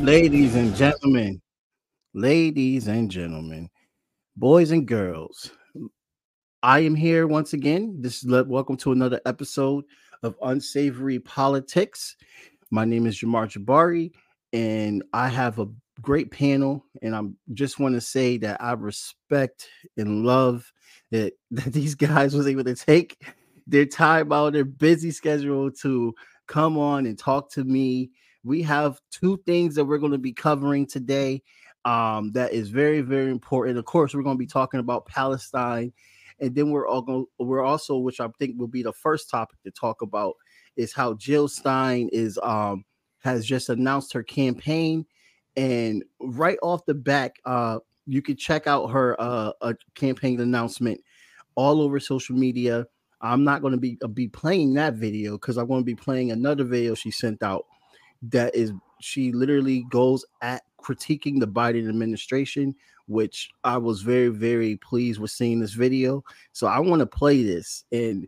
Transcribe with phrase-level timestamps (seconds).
[0.00, 1.42] Ladies and gentlemen,
[2.14, 3.68] ladies and gentlemen,
[4.34, 5.50] boys and girls,
[6.62, 8.00] I am here once again.
[8.00, 9.84] This is welcome to another episode
[10.22, 12.16] of Unsavory Politics.
[12.70, 14.12] My name is Jamar Jabari,
[14.54, 15.66] and I have a
[16.00, 16.86] great panel.
[17.02, 17.20] And I
[17.52, 20.72] just want to say that I respect and love
[21.10, 23.22] that, that these guys was able to take
[23.66, 26.14] their time out of their busy schedule to
[26.46, 28.10] come on and talk to me.
[28.44, 31.42] We have two things that we're going to be covering today.
[31.84, 33.78] Um, that is very, very important.
[33.78, 35.92] Of course, we're going to be talking about Palestine,
[36.38, 37.26] and then we're all going.
[37.38, 40.34] We're also, which I think will be the first topic to talk about,
[40.76, 42.84] is how Jill Stein is um
[43.20, 45.06] has just announced her campaign,
[45.56, 49.52] and right off the back, uh, you can check out her uh
[49.94, 51.00] campaign announcement
[51.54, 52.86] all over social media.
[53.22, 55.94] I'm not going to be uh, be playing that video because I'm going to be
[55.94, 57.64] playing another video she sent out
[58.22, 62.74] that is she literally goes at critiquing the Biden administration,
[63.06, 66.24] which I was very very pleased with seeing this video.
[66.52, 68.26] So I want to play this and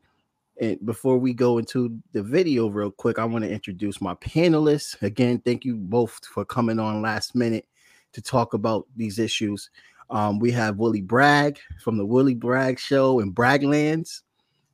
[0.60, 5.00] and before we go into the video real quick, I want to introduce my panelists.
[5.02, 7.66] Again, thank you both for coming on last minute
[8.12, 9.70] to talk about these issues.
[10.10, 14.20] Um, we have Willie Bragg from the Willie Bragg Show in Braglands.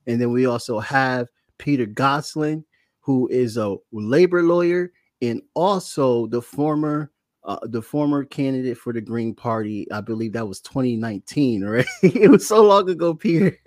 [0.05, 2.63] And then we also have Peter Goselin,
[2.99, 7.11] who is a labor lawyer and also the former
[7.45, 9.87] uh, the former candidate for the Green Party.
[9.91, 11.85] I believe that was 2019, right?
[12.03, 13.57] it was so long ago, Peter.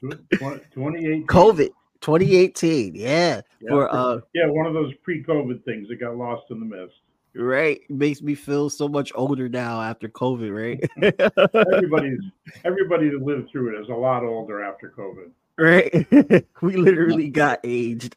[0.00, 1.26] 2018.
[1.26, 1.70] COVID
[2.02, 2.94] 2018.
[2.94, 3.40] Yeah.
[3.60, 6.94] Yeah, For uh yeah, one of those pre-COVID things that got lost in the mist.
[7.34, 7.80] right.
[7.88, 10.80] Makes me feel so much older now after COVID, right?
[11.74, 12.20] Everybody's
[12.64, 15.30] everybody that lived through it is a lot older after COVID.
[15.58, 16.44] right?
[16.60, 18.14] we literally got aged.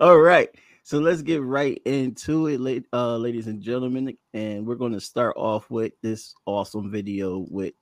[0.00, 0.50] All right.
[0.82, 4.16] So let's get right into it, uh, ladies and gentlemen.
[4.34, 7.74] And we're going to start off with this awesome video with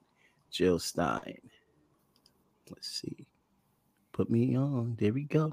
[0.51, 1.39] Jill Stein.
[2.71, 3.27] Let's see.
[4.13, 4.97] Put me on.
[4.99, 5.53] There we go.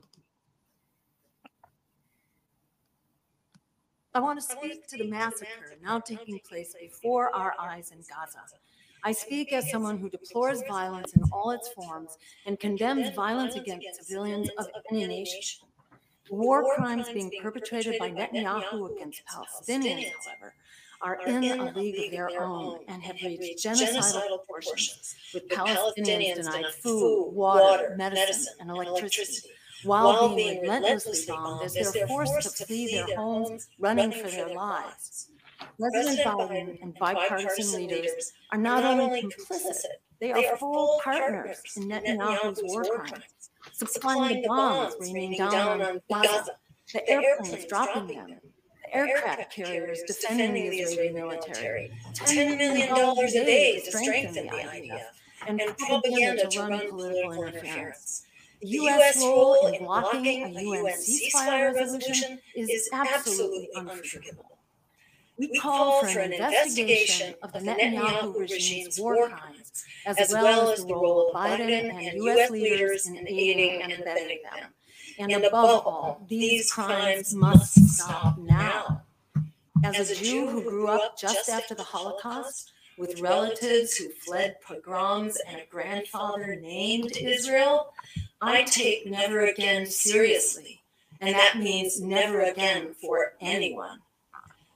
[4.13, 8.39] I want to speak to the massacre now taking place before our eyes in Gaza.
[9.03, 14.03] I speak as someone who deplores violence in all its forms and condemns violence against
[14.03, 15.67] civilians of any nation.
[16.29, 20.53] War crimes being perpetrated by Netanyahu against Palestinians, however,
[21.01, 26.73] are in a league of their own and have reached genocidal proportions, with Palestinians denied
[26.81, 29.49] food, water, medicine, and electricity,
[29.83, 35.29] while being relentlessly bombed as they're forced to flee their homes, running for their lives.
[35.79, 39.85] President Biden and bipartisan leaders are not only complicit,
[40.19, 43.23] they are full partners in Netanyahu's war crimes,
[43.75, 46.51] supplying the bombs raining down on Gaza,
[46.93, 48.39] the airplanes dropping them,
[48.83, 55.01] the aircraft carriers defending the Israeli military, $10 million a day to strengthen the IDF,
[55.47, 58.25] and propaganda to run political interference.
[58.61, 59.17] The U.S.
[59.17, 64.54] role in blocking a UN ceasefire resolution is absolutely unforgivable.
[65.37, 70.93] We call for an investigation of the Netanyahu regime's war crimes, as well as the
[70.93, 72.49] role of Biden and U.S.
[72.49, 74.69] leaders in aiding and abetting them.
[75.19, 79.03] And above all, these crimes must stop now.
[79.83, 85.37] As a Jew who grew up just after the Holocaust, with relatives who fled pogroms
[85.47, 87.93] and a grandfather named Israel,
[88.41, 90.81] I take never again seriously.
[91.19, 93.99] And that means never again for anyone.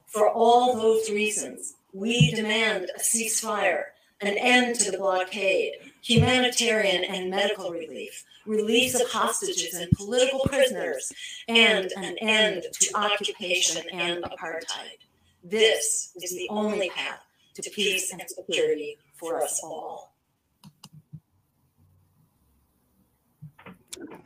[0.10, 3.84] For all those reasons, we demand a ceasefire,
[4.22, 11.14] an end to the blockade, humanitarian and medical relief, release of hostages and political prisoners,
[11.48, 14.98] and an end to occupation and apartheid.
[15.44, 17.22] This is the only path
[17.54, 20.16] to peace and security for us all.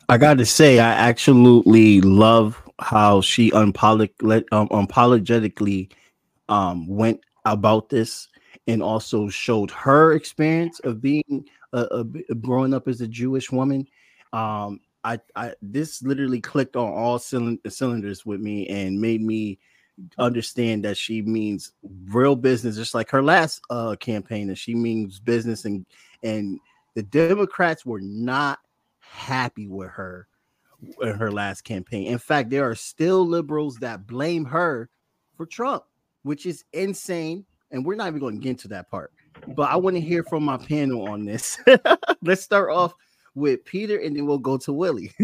[0.08, 5.92] I got to say, I absolutely love how she um, unapologetically
[6.50, 8.28] um, went about this
[8.68, 12.04] and also showed her experience of being a, a,
[12.36, 13.86] growing up as a Jewish woman.
[14.32, 19.60] Um, I, I this literally clicked on all cylind- cylinders with me and made me
[20.18, 21.74] understand that she means
[22.06, 24.48] real business, just like her last uh, campaign.
[24.48, 25.86] That she means business, and
[26.24, 26.60] and
[26.96, 28.60] the Democrats were not
[29.00, 30.28] happy with her
[31.02, 32.08] in her last campaign.
[32.08, 34.90] In fact, there are still liberals that blame her
[35.36, 35.84] for Trump,
[36.24, 37.46] which is insane.
[37.72, 39.12] And we're not even going to get into that part.
[39.56, 41.60] But I want to hear from my panel on this.
[42.22, 42.94] Let's start off
[43.36, 45.12] with Peter and then we'll go to Willie.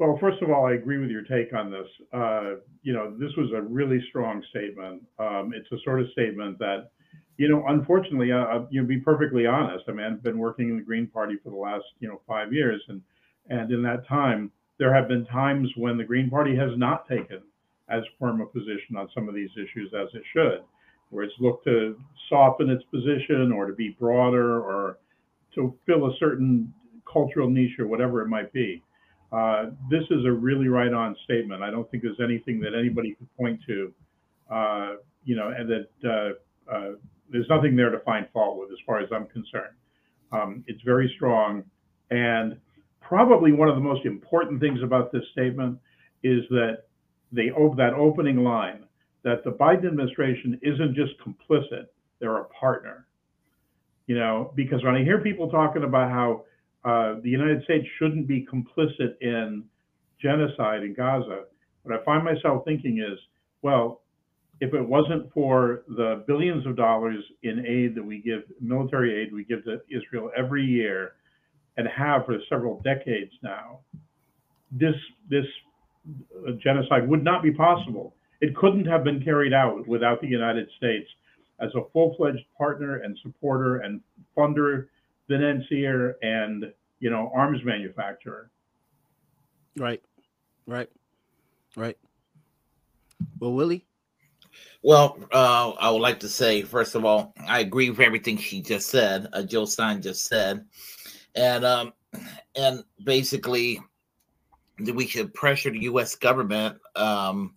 [0.00, 1.86] Well, first of all, I agree with your take on this.
[2.10, 5.02] Uh, you know, this was a really strong statement.
[5.18, 6.90] Um, it's a sort of statement that,
[7.36, 9.84] you know, unfortunately, uh, uh you know, be perfectly honest.
[9.88, 12.50] I mean, I've been working in the Green Party for the last, you know, five
[12.50, 13.02] years, and
[13.50, 17.42] and in that time, there have been times when the Green Party has not taken
[17.90, 20.62] as firm a position on some of these issues as it should,
[21.10, 21.98] where it's looked to
[22.28, 24.98] soften its position or to be broader or
[25.54, 26.72] to fill a certain
[27.12, 28.82] cultural niche or whatever it might be.
[29.32, 31.62] Uh, this is a really right on statement.
[31.62, 33.92] I don't think there's anything that anybody could point to,
[34.50, 34.94] uh,
[35.24, 36.92] you know, and that uh, uh,
[37.30, 39.74] there's nothing there to find fault with as far as I'm concerned.
[40.32, 41.64] Um, it's very strong.
[42.10, 42.56] And
[43.10, 45.76] probably one of the most important things about this statement
[46.22, 46.84] is that
[47.32, 48.84] they that opening line
[49.24, 51.86] that the Biden administration isn't just complicit,
[52.20, 53.08] they're a partner.
[54.06, 56.44] You know, because when I hear people talking about how
[56.84, 59.64] uh, the United States shouldn't be complicit in
[60.22, 61.44] genocide in Gaza.
[61.82, 63.18] What I find myself thinking is,
[63.62, 64.02] well,
[64.60, 69.32] if it wasn't for the billions of dollars in aid that we give, military aid
[69.32, 71.14] we give to Israel every year,
[71.80, 73.80] and have for several decades now,
[74.70, 74.94] this
[75.30, 75.46] this
[76.46, 78.14] uh, genocide would not be possible.
[78.42, 81.08] It couldn't have been carried out without the United States
[81.58, 84.00] as a full-fledged partner and supporter and
[84.36, 84.88] funder
[85.26, 88.50] financier and you know arms manufacturer.
[89.78, 90.02] Right,
[90.66, 90.90] right,
[91.76, 91.96] right.
[93.38, 93.86] Well, Willie.
[94.82, 98.60] Well, uh, I would like to say first of all, I agree with everything she
[98.60, 99.28] just said.
[99.32, 100.64] Uh, Jill Stein just said,
[101.34, 101.92] and um,
[102.56, 103.80] and basically,
[104.78, 106.14] we should pressure the U.S.
[106.14, 107.54] government um,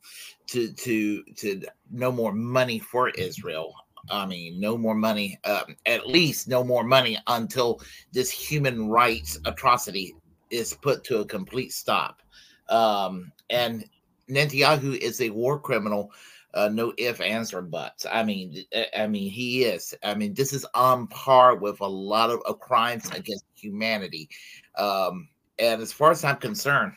[0.47, 1.61] to to to
[1.91, 3.73] no more money for Israel.
[4.11, 7.79] I mean, no more money, um, at least no more money until
[8.11, 10.13] this human rights atrocity
[10.49, 12.21] is put to a complete stop.
[12.69, 13.85] Um, and
[14.29, 16.11] Netanyahu is a war criminal.
[16.53, 18.05] Uh, no if, ands, or buts.
[18.11, 18.63] I mean,
[18.95, 19.95] I mean, he is.
[20.03, 24.29] I mean, this is on par with a lot of, of crimes against humanity.
[24.77, 26.94] Um, and as far as I'm concerned,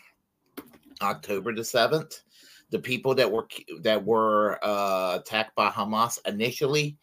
[1.00, 2.20] October the seventh,
[2.70, 3.48] the people that were
[3.82, 6.98] that were uh, attacked by Hamas initially,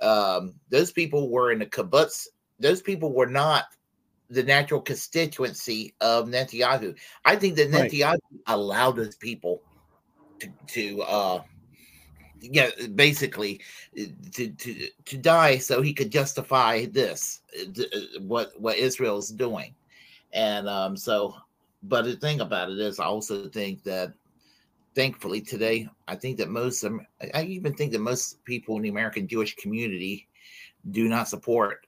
[0.00, 2.26] um, those people were in the kibbutz.
[2.58, 3.64] Those people were not
[4.30, 6.96] the natural constituency of Netanyahu.
[7.24, 8.20] I think that Netanyahu right.
[8.46, 9.62] allowed those people
[10.40, 11.42] to to uh,
[12.42, 13.60] yeah, basically
[14.32, 19.74] to to to die so he could justify this uh, what what Israel's doing,
[20.32, 21.34] and um, so.
[21.84, 24.12] But the thing about it is, I also think that
[24.94, 26.84] thankfully today, I think that most
[27.34, 30.28] I even think that most people in the American Jewish community
[30.90, 31.86] do not support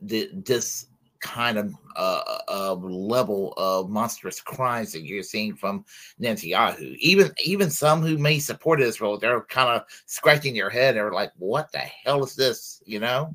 [0.00, 0.86] the, this
[1.24, 5.84] kind of uh, uh, level of monstrous crimes that you're seeing from
[6.20, 6.96] Netanyahu.
[6.98, 10.94] Even even some who may support Israel, they're kind of scratching their head.
[10.94, 13.34] They're like, "What the hell is this?" You know.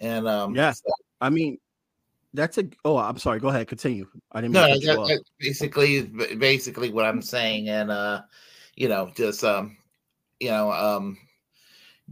[0.00, 1.58] And um, yeah, so, I mean,
[2.34, 6.02] that's a oh i'm sorry go ahead continue i didn't no that, basically
[6.36, 8.20] basically what i'm saying and uh
[8.74, 9.76] you know just um
[10.40, 11.16] you know um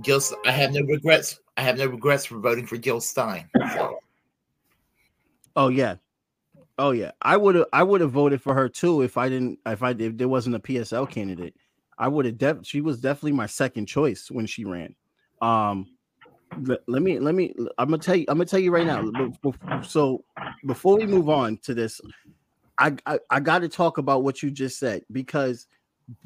[0.00, 3.99] just i have no regrets i have no regrets for voting for jill stein so.
[5.57, 5.97] Oh yeah.
[6.79, 7.13] Oh yeah.
[7.23, 9.91] I would have i would have voted for her too if i didn't if i
[9.91, 11.55] if there wasn't a psl candidate.
[11.99, 14.95] I would have def she was definitely my second choice when she ran.
[15.41, 15.87] Um
[16.87, 19.03] let me let me i'm gonna tell you i'm gonna tell you right now
[19.83, 20.23] so
[20.67, 21.99] before we move on to this
[22.79, 25.67] i i, I got to talk about what you just said because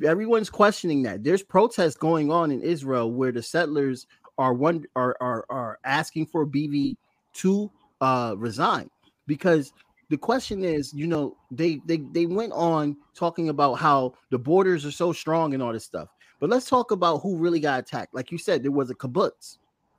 [0.04, 1.22] everyone's questioning that.
[1.22, 4.06] There's protests going on in israel where the settlers
[4.38, 6.96] are one are are, are asking for Bibi
[7.34, 8.90] to uh resign
[9.26, 9.72] because
[10.08, 14.84] the question is you know they they they went on talking about how the borders
[14.86, 16.08] are so strong and all this stuff.
[16.38, 18.14] But let's talk about who really got attacked.
[18.14, 19.58] Like you said there was a kibbutz.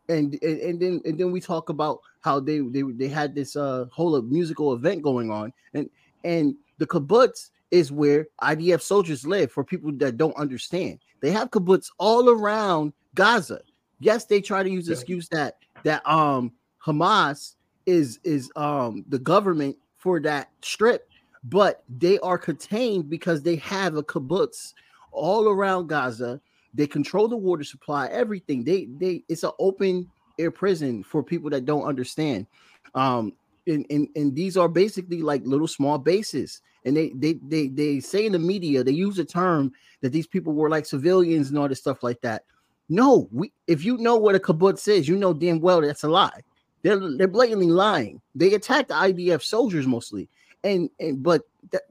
[0.10, 3.56] And, and and then and then we talk about how they they, they had this
[3.58, 5.52] uh whole musical event going on.
[5.74, 5.90] And
[6.24, 11.00] and the kibbutz is where IDF soldiers live for people that don't understand.
[11.20, 13.60] They have kibbutz all around Gaza.
[14.00, 16.54] Yes, they try to use the excuse that that um
[16.86, 17.56] Hamas
[17.88, 21.10] is is um the government for that strip,
[21.44, 24.74] but they are contained because they have a kibbutz
[25.12, 26.40] all around Gaza
[26.78, 28.64] they control the water supply, everything.
[28.64, 32.46] They they it's an open air prison for people that don't understand.
[32.94, 33.34] Um,
[33.66, 36.62] and, and and these are basically like little small bases.
[36.86, 40.28] And they they they they say in the media they use a term that these
[40.28, 42.44] people were like civilians and all this stuff like that.
[42.90, 46.08] No, we if you know what a kibbutz is, you know damn well that's a
[46.10, 46.42] lie.
[46.82, 48.22] They're they're blatantly lying.
[48.36, 50.30] They attacked the IDF soldiers mostly,
[50.64, 51.84] and and but that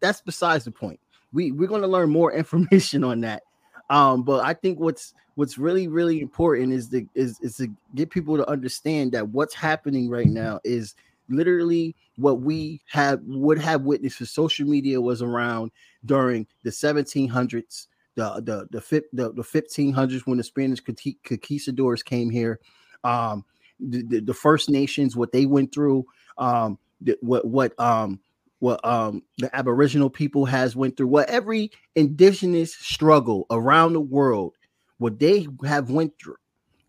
[0.00, 1.00] that's besides the point.
[1.32, 3.42] We we're going to learn more information on that.
[3.90, 8.10] Um, but I think what's what's really really important is to is is to get
[8.10, 10.94] people to understand that what's happening right now is
[11.28, 15.70] literally what we have would have witnessed for social media was around
[16.04, 20.80] during the 1700s the the the, the, the 1500s when the spanish
[21.24, 22.60] conquistadors came here
[23.04, 23.44] um
[23.80, 26.04] the, the, first nations what they went through
[26.38, 28.20] um the, what what um
[28.60, 34.54] what um the aboriginal people has went through what every indigenous struggle around the world
[34.98, 36.36] what they have went through.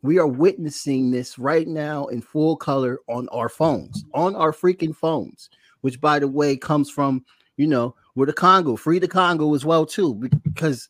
[0.04, 4.96] We are witnessing this right now in full color on our phones on our freaking
[4.96, 5.50] phones
[5.82, 7.26] which by the way comes from
[7.58, 8.76] you know where the congo.
[8.76, 10.90] Free the congo as well too because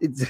[0.00, 0.24] it's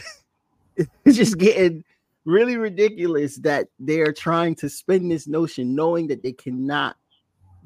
[0.77, 1.85] it's just getting
[2.27, 6.97] really ridiculous that they're trying to spin this notion knowing that they cannot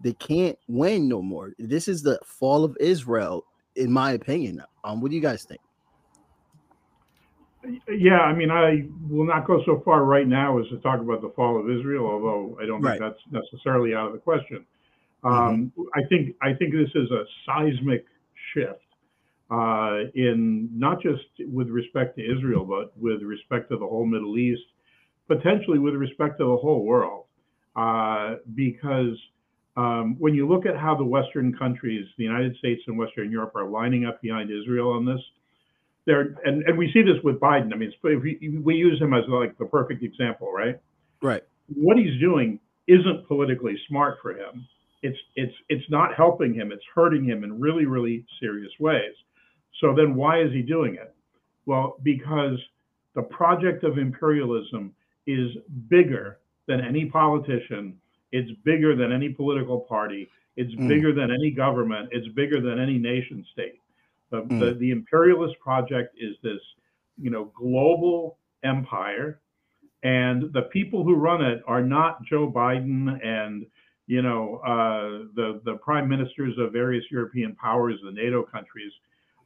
[0.03, 1.53] they can't win no more.
[1.59, 3.45] This is the fall of Israel,
[3.77, 4.63] in my opinion.
[4.83, 5.61] Um, what do you guys think?
[7.87, 11.21] Yeah, I mean, I will not go so far right now as to talk about
[11.21, 12.99] the fall of Israel, although I don't right.
[12.99, 14.65] think that's necessarily out of the question.
[15.23, 15.83] Um, mm-hmm.
[15.95, 18.07] I think I think this is a seismic
[18.55, 18.81] shift
[19.51, 24.39] uh, in not just with respect to Israel, but with respect to the whole Middle
[24.39, 24.63] East,
[25.27, 27.25] potentially with respect to the whole world,
[27.75, 29.17] uh, because
[29.77, 33.53] um, when you look at how the Western countries, the United States and Western Europe,
[33.57, 35.21] are lining up behind Israel on this,
[36.07, 37.73] there and, and we see this with Biden.
[37.73, 40.79] I mean, we, we use him as like the perfect example, right?
[41.23, 41.43] Right.
[41.75, 44.67] What he's doing isn't politically smart for him.
[45.03, 46.73] It's it's it's not helping him.
[46.73, 49.15] It's hurting him in really really serious ways.
[49.81, 51.15] So then, why is he doing it?
[51.67, 52.59] Well, because
[53.15, 54.95] the project of imperialism
[55.27, 55.51] is
[55.89, 58.01] bigger than any politician
[58.33, 60.29] it's bigger than any political party.
[60.57, 60.89] It's mm.
[60.89, 62.11] bigger than any government.
[62.13, 63.81] It's bigger than any nation state.
[64.31, 64.61] The, mm.
[64.61, 66.61] the, the imperialist project is this,
[67.19, 69.41] you know, global empire,
[70.03, 73.67] and the people who run it are not Joe Biden and
[74.07, 78.93] you know uh, the the prime ministers of various European powers, the NATO countries.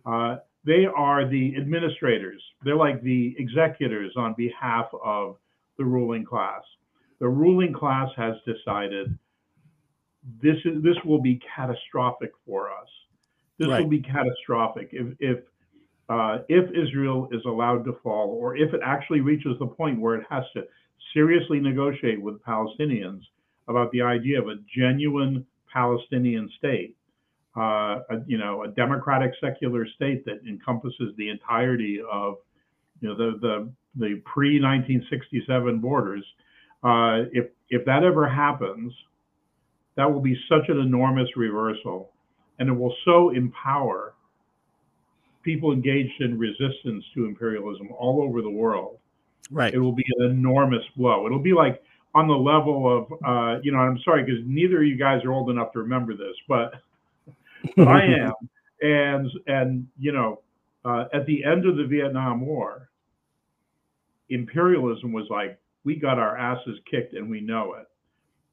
[0.06, 2.42] Uh, they are the administrators.
[2.62, 5.36] They're like the executors on behalf of
[5.76, 6.62] the ruling class
[7.20, 9.18] the ruling class has decided
[10.42, 12.88] this is this will be catastrophic for us.
[13.58, 13.82] This right.
[13.82, 15.38] will be catastrophic if if
[16.08, 20.16] uh, if Israel is allowed to fall, or if it actually reaches the point where
[20.16, 20.64] it has to
[21.14, 23.22] seriously negotiate with Palestinians
[23.68, 26.94] about the idea of a genuine Palestinian state,
[27.56, 32.36] uh, a, you know, a democratic secular state that encompasses the entirety of,
[33.00, 36.24] you know, the the the pre 1967 borders
[36.84, 38.92] uh, if if that ever happens,
[39.96, 42.12] that will be such an enormous reversal,
[42.58, 44.14] and it will so empower
[45.42, 48.98] people engaged in resistance to imperialism all over the world.
[49.50, 49.72] Right.
[49.74, 51.26] It will be an enormous blow.
[51.26, 51.82] It'll be like
[52.14, 55.32] on the level of, uh, you know, I'm sorry because neither of you guys are
[55.32, 56.74] old enough to remember this, but
[57.78, 58.32] I am.
[58.80, 60.42] And and you know,
[60.84, 62.90] uh, at the end of the Vietnam War,
[64.28, 67.86] imperialism was like we got our asses kicked and we know it.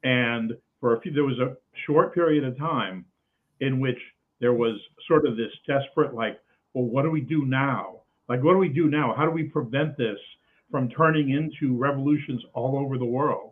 [0.03, 3.05] And for a few, there was a short period of time
[3.59, 3.99] in which
[4.39, 6.39] there was sort of this desperate, like,
[6.73, 8.01] well, what do we do now?
[8.27, 9.13] Like, what do we do now?
[9.15, 10.17] How do we prevent this
[10.69, 13.51] from turning into revolutions all over the world?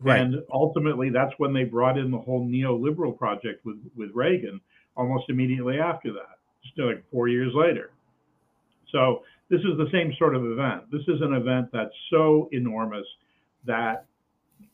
[0.00, 0.20] Right.
[0.20, 4.60] And ultimately, that's when they brought in the whole neoliberal project with, with Reagan
[4.96, 7.90] almost immediately after that, just like four years later.
[8.92, 10.90] So this is the same sort of event.
[10.90, 13.06] This is an event that's so enormous
[13.64, 14.06] that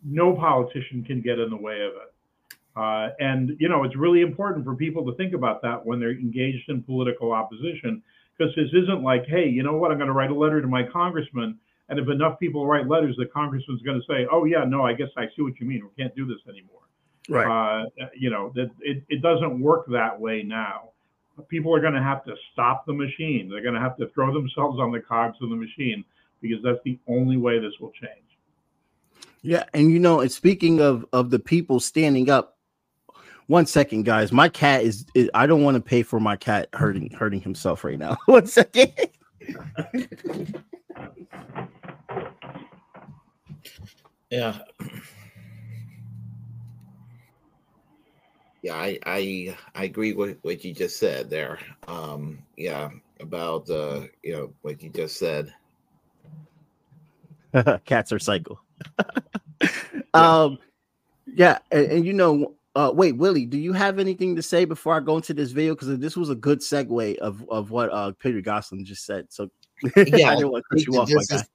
[0.04, 2.12] no politician can get in the way of it.
[2.74, 6.10] Uh, and you know, it's really important for people to think about that when they're
[6.12, 8.02] engaged in political opposition,
[8.36, 9.90] because this isn't like, hey, you know what?
[9.90, 11.58] I'm going to write a letter to my congressman,
[11.90, 14.94] and if enough people write letters, the congressman's going to say, oh yeah, no, I
[14.94, 15.82] guess I see what you mean.
[15.84, 16.80] We can't do this anymore.
[17.28, 17.46] Right.
[17.46, 17.86] Uh,
[18.16, 20.92] you know, that it, it doesn't work that way now
[21.48, 23.48] people are going to have to stop the machine.
[23.48, 26.04] They're going to have to throw themselves on the cogs of the machine
[26.40, 28.18] because that's the only way this will change.
[29.42, 32.58] Yeah, and you know, and speaking of of the people standing up,
[33.48, 34.30] one second, guys.
[34.30, 37.82] My cat is, is I don't want to pay for my cat hurting hurting himself
[37.82, 38.16] right now.
[38.26, 38.92] one second.
[44.30, 44.58] yeah.
[48.62, 51.58] Yeah, I I, I agree with what you just said there.
[51.88, 52.90] Um, yeah,
[53.20, 55.52] about uh, you know what you just said.
[57.84, 58.60] Cats are psycho.
[60.14, 60.58] um,
[61.26, 64.94] yeah, and, and, you know, uh, wait, Willie, do you have anything to say before
[64.94, 65.74] I go into this video?
[65.74, 69.26] Because this was a good segue of, of what uh, Peter Goselin just said.
[69.30, 69.50] So
[69.96, 71.36] Yeah, I didn't want to cut you off, my this guy.
[71.36, 71.48] is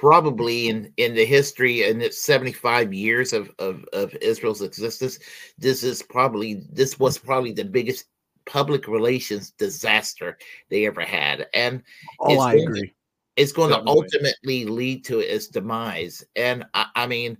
[0.00, 5.18] probably in in the history and its 75 years of, of of Israel's existence,
[5.58, 8.06] this is probably this was probably the biggest
[8.46, 10.38] public relations disaster
[10.70, 11.82] they ever had, and
[12.20, 12.94] Oh, it's I going to- agree.
[13.36, 16.24] it's going to ultimately lead to its demise.
[16.34, 17.36] And I, I mean,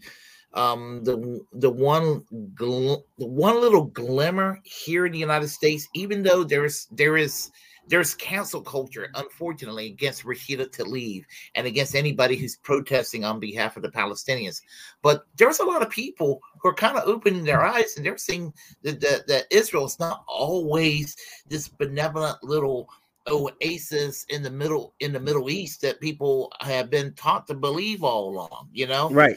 [0.52, 1.16] um, the
[1.54, 2.24] the one
[2.54, 7.50] gl- the one little glimmer here in the United States, even though there's there is
[7.90, 11.24] there's cancel culture, unfortunately, against Rashida Tlaib
[11.56, 14.62] and against anybody who's protesting on behalf of the Palestinians.
[15.02, 18.16] But there's a lot of people who are kind of opening their eyes and they're
[18.16, 21.16] seeing that, that, that Israel is not always
[21.48, 22.88] this benevolent little
[23.26, 28.02] oasis in the middle in the Middle East that people have been taught to believe
[28.04, 29.10] all along, you know.
[29.10, 29.36] Right.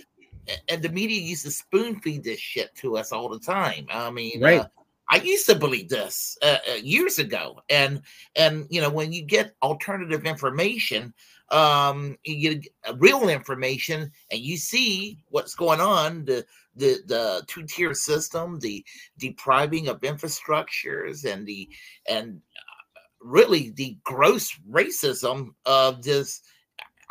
[0.70, 3.88] And the media used to spoon feed this shit to us all the time.
[3.90, 4.60] I mean, Right.
[4.62, 4.68] uh,
[5.14, 8.02] I used to believe this uh, uh, years ago, and
[8.36, 11.14] and you know when you get alternative information,
[11.50, 16.26] um, you get real information, and you see what's going on.
[16.26, 16.44] The
[16.76, 18.84] the the two tier system, the
[19.20, 21.70] depriving of infrastructures, and the
[22.10, 26.42] and uh, really the gross racism of this.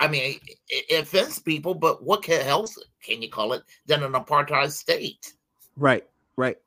[0.01, 4.15] I mean, it, it offends people, but what else can you call it than an
[4.15, 5.35] apartheid state?
[5.77, 6.05] Right,
[6.37, 6.59] right.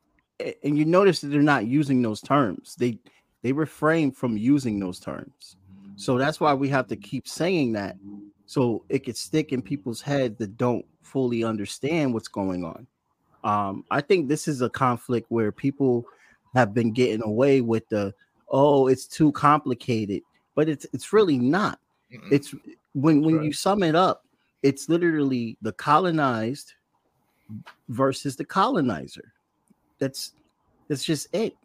[0.63, 2.75] And you notice that they're not using those terms.
[2.75, 2.99] They
[3.41, 5.55] they refrain from using those terms.
[5.97, 7.95] So that's why we have to keep saying that
[8.45, 12.87] so it could stick in people's heads that don't fully understand what's going on.
[13.43, 16.05] Um, I think this is a conflict where people
[16.55, 18.13] have been getting away with the
[18.49, 20.21] oh, it's too complicated,
[20.55, 21.79] but it's it's really not.
[22.11, 22.31] Mm-mm.
[22.31, 22.53] It's
[22.93, 23.45] when when right.
[23.45, 24.25] you sum it up,
[24.63, 26.73] it's literally the colonized
[27.89, 29.33] versus the colonizer.
[29.99, 30.33] That's
[30.87, 31.55] that's just it.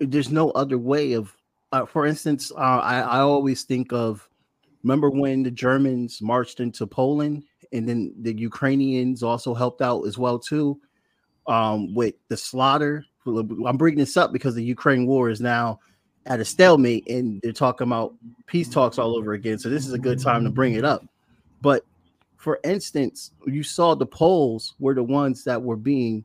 [0.00, 1.34] There's no other way of.
[1.72, 4.26] Uh, for instance, uh, I I always think of.
[4.82, 10.16] Remember when the Germans marched into Poland, and then the Ukrainians also helped out as
[10.16, 10.80] well too,
[11.46, 13.04] um, with the slaughter.
[13.26, 15.80] I'm bringing this up because the Ukraine war is now
[16.26, 18.14] at a stalemate, and they're talking about
[18.46, 19.58] peace talks all over again.
[19.58, 21.04] So this is a good time to bring it up.
[21.60, 21.84] But
[22.36, 26.24] for instance, you saw the Poles were the ones that were being,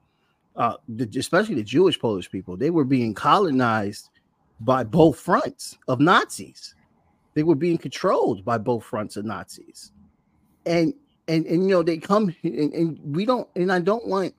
[0.55, 4.09] uh, the, especially the Jewish Polish people, they were being colonized
[4.61, 6.75] by both fronts of Nazis.
[7.33, 9.91] They were being controlled by both fronts of Nazis,
[10.65, 10.93] and
[11.27, 14.33] and and you know they come and, and we don't and I don't want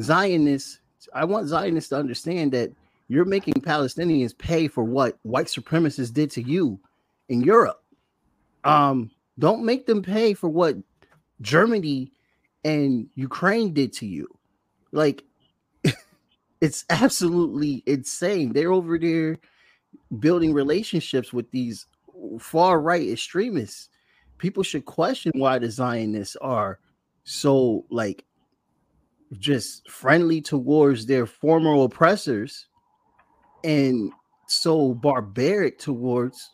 [0.00, 0.80] Zionists.
[1.14, 2.70] I want Zionists to understand that
[3.08, 6.78] you're making Palestinians pay for what white supremacists did to you
[7.28, 7.82] in Europe.
[8.64, 10.76] Um, don't make them pay for what
[11.40, 12.12] Germany
[12.64, 14.28] and Ukraine did to you.
[14.92, 15.24] Like
[16.60, 18.52] it's absolutely insane.
[18.52, 19.38] They're over there
[20.18, 21.86] building relationships with these
[22.40, 23.88] far right extremists.
[24.38, 26.78] People should question why the Zionists are
[27.24, 28.24] so like
[29.38, 32.66] just friendly towards their former oppressors
[33.64, 34.12] and
[34.46, 36.50] so barbaric towards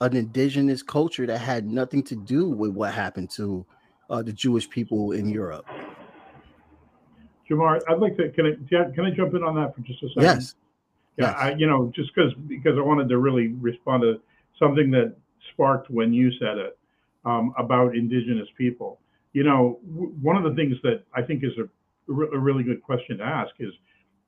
[0.00, 3.64] an indigenous culture that had nothing to do with what happened to
[4.10, 5.66] uh, the Jewish people in Europe.
[7.48, 10.08] Jamar, I'd like to, can I, can I jump in on that for just a
[10.08, 10.22] second?
[10.22, 10.54] Yes.
[11.16, 11.36] Yeah, Yes.
[11.38, 14.20] I, you know, just because because I wanted to really respond to
[14.58, 15.16] something that
[15.52, 16.78] sparked when you said it
[17.24, 18.98] um, about indigenous people.
[19.32, 21.68] You know, w- one of the things that I think is a,
[22.12, 23.72] re- a really good question to ask is,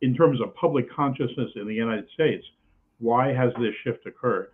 [0.00, 2.44] in terms of public consciousness in the United States,
[3.00, 4.50] why has this shift occurred?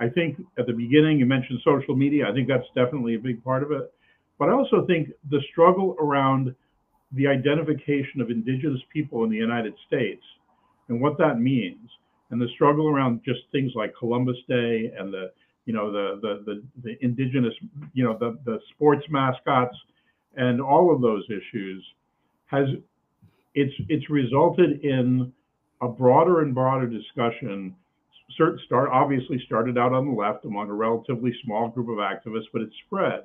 [0.00, 2.28] I think at the beginning you mentioned social media.
[2.28, 3.92] I think that's definitely a big part of it.
[4.38, 6.54] But I also think the struggle around
[7.12, 10.22] the identification of indigenous people in the United States
[10.88, 11.90] and what that means,
[12.30, 15.30] and the struggle around just things like Columbus Day and the
[15.66, 17.54] you know the the the, the indigenous
[17.92, 19.76] you know the the sports mascots
[20.36, 21.84] and all of those issues
[22.46, 22.66] has
[23.54, 25.32] it's it's resulted in
[25.80, 27.74] a broader and broader discussion.
[28.32, 32.62] Start obviously started out on the left among a relatively small group of activists, but
[32.62, 33.24] it's spread.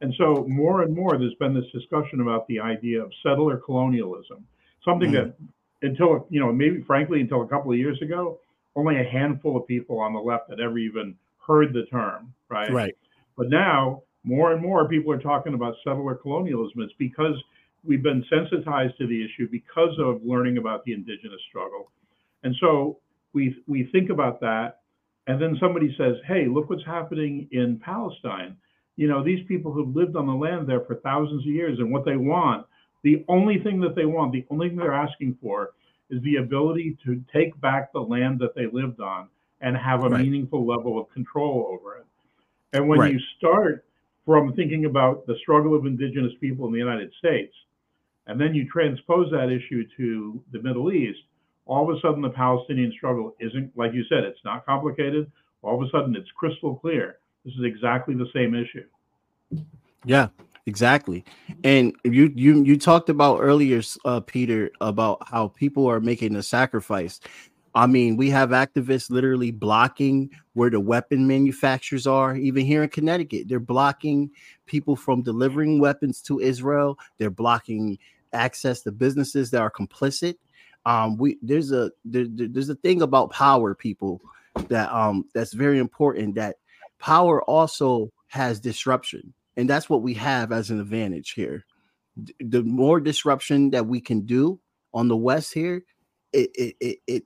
[0.00, 4.46] And so more and more, there's been this discussion about the idea of settler colonialism,
[4.84, 5.12] something Mm.
[5.12, 5.36] that
[5.82, 8.38] until you know maybe frankly until a couple of years ago,
[8.76, 12.70] only a handful of people on the left had ever even heard the term, right?
[12.70, 12.96] Right.
[13.36, 16.80] But now more and more people are talking about settler colonialism.
[16.82, 17.36] It's because
[17.84, 21.90] we've been sensitized to the issue because of learning about the indigenous struggle.
[22.42, 22.98] And so
[23.32, 24.80] we we think about that,
[25.26, 28.56] and then somebody says, "Hey, look what's happening in Palestine."
[28.96, 31.92] You know, these people who've lived on the land there for thousands of years, and
[31.92, 32.66] what they want,
[33.02, 35.72] the only thing that they want, the only thing they're asking for,
[36.10, 39.28] is the ability to take back the land that they lived on
[39.60, 40.24] and have a Right.
[40.24, 42.06] meaningful level of control over it.
[42.72, 43.12] And when Right.
[43.12, 43.84] you start
[44.24, 47.54] from thinking about the struggle of indigenous people in the United States,
[48.26, 51.20] and then you transpose that issue to the Middle East,
[51.66, 55.30] all of a sudden the Palestinian struggle isn't, like you said, it's not complicated.
[55.62, 57.18] All of a sudden it's crystal clear.
[57.44, 58.84] This is exactly the same issue.
[60.04, 60.28] Yeah,
[60.66, 61.24] exactly.
[61.62, 66.42] And you you you talked about earlier, uh, Peter, about how people are making a
[66.42, 67.20] sacrifice.
[67.74, 72.36] I mean, we have activists literally blocking where the weapon manufacturers are.
[72.36, 74.30] Even here in Connecticut, they're blocking
[74.66, 76.96] people from delivering weapons to Israel.
[77.18, 77.98] They're blocking
[78.32, 80.36] access to businesses that are complicit.
[80.86, 84.20] Um, we there's a there, there- there's a thing about power, people,
[84.68, 86.34] that um that's very important.
[86.36, 86.56] That
[86.98, 91.64] power also has disruption and that's what we have as an advantage here.
[92.40, 94.60] The more disruption that we can do
[94.92, 95.84] on the west here
[96.32, 97.24] it it it it,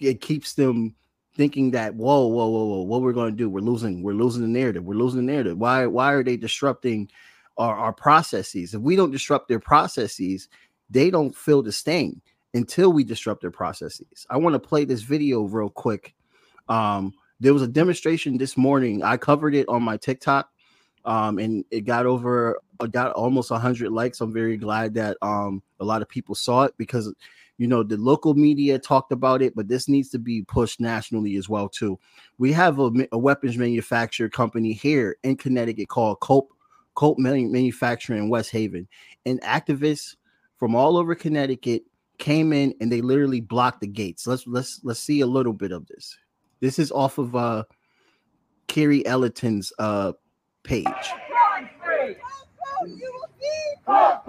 [0.00, 0.94] it keeps them
[1.34, 3.48] thinking that whoa whoa whoa whoa what we're going to do?
[3.48, 5.56] We're losing we're losing the narrative we're losing the narrative.
[5.56, 7.08] Why why are they disrupting
[7.56, 8.74] our, our processes?
[8.74, 10.48] If we don't disrupt their processes
[10.90, 12.20] they don't feel the sting
[12.54, 14.26] until we disrupt their processes.
[14.30, 16.14] I want to play this video real quick
[16.68, 19.02] um there was a demonstration this morning.
[19.02, 20.50] I covered it on my tiktok
[21.04, 24.20] um, and it got over it got almost 100 likes.
[24.20, 27.12] I'm very glad that um, a lot of people saw it because
[27.56, 31.36] you know the local media talked about it but this needs to be pushed nationally
[31.36, 31.98] as well too.
[32.38, 36.48] We have a, a weapons manufacturer company here in connecticut called Colt
[36.94, 38.88] Colt manufacturing in west haven.
[39.24, 40.16] And activists
[40.56, 41.82] from all over connecticut
[42.18, 44.26] came in and they literally blocked the gates.
[44.26, 46.18] Let's let's let's see a little bit of this
[46.60, 47.64] this is off of uh
[48.66, 50.12] Kerry Ellerton's uh
[50.64, 50.84] page.
[50.88, 50.94] You
[53.96, 54.22] are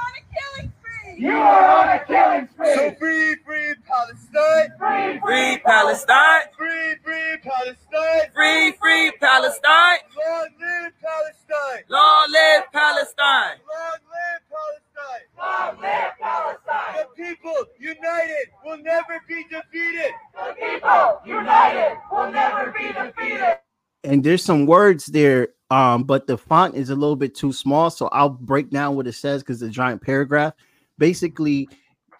[0.00, 1.24] on a killing spree.
[1.24, 2.74] You are on a killing spree.
[2.74, 4.68] So free, free Palestine.
[4.78, 6.42] Free, Free Palestine!
[6.56, 8.30] Free, free Palestine.
[8.34, 9.98] Free, free Palestine!
[10.16, 11.84] Long live Palestine.
[11.88, 13.58] Long live Palestine!
[13.62, 14.81] Long live Palestine.
[15.38, 17.06] Long live Palestine.
[17.16, 20.12] The people united will never be defeated.
[20.34, 23.58] The people united will never be defeated.
[24.04, 27.90] And there's some words there, um, but the font is a little bit too small.
[27.90, 30.54] So I'll break down what it says because it's a giant paragraph.
[30.98, 31.68] Basically,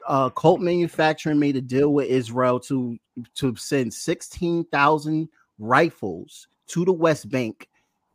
[0.06, 2.98] uh, Colt Manufacturing made a deal with Israel to
[3.34, 7.68] to send 16,000 rifles to the West Bank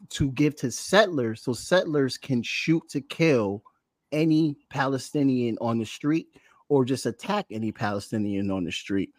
[0.10, 3.63] to give to settlers so settlers can shoot to kill
[4.11, 6.27] any Palestinian on the street
[6.69, 9.11] or just attack any Palestinian on the street.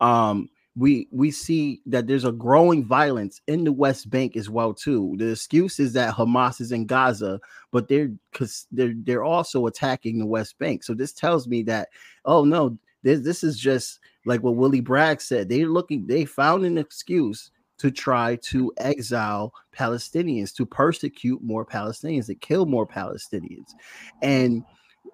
[0.00, 4.74] Um, we we see that there's a growing violence in the West Bank as well
[4.74, 5.14] too.
[5.18, 10.18] The excuse is that Hamas is in Gaza, but they're because they're they're also attacking
[10.18, 10.82] the West Bank.
[10.82, 11.90] So this tells me that
[12.24, 15.48] oh no, this this is just like what Willie Bragg said.
[15.48, 22.26] They're looking, they found an excuse to try to exile Palestinians, to persecute more Palestinians,
[22.26, 23.74] to kill more Palestinians,
[24.22, 24.64] and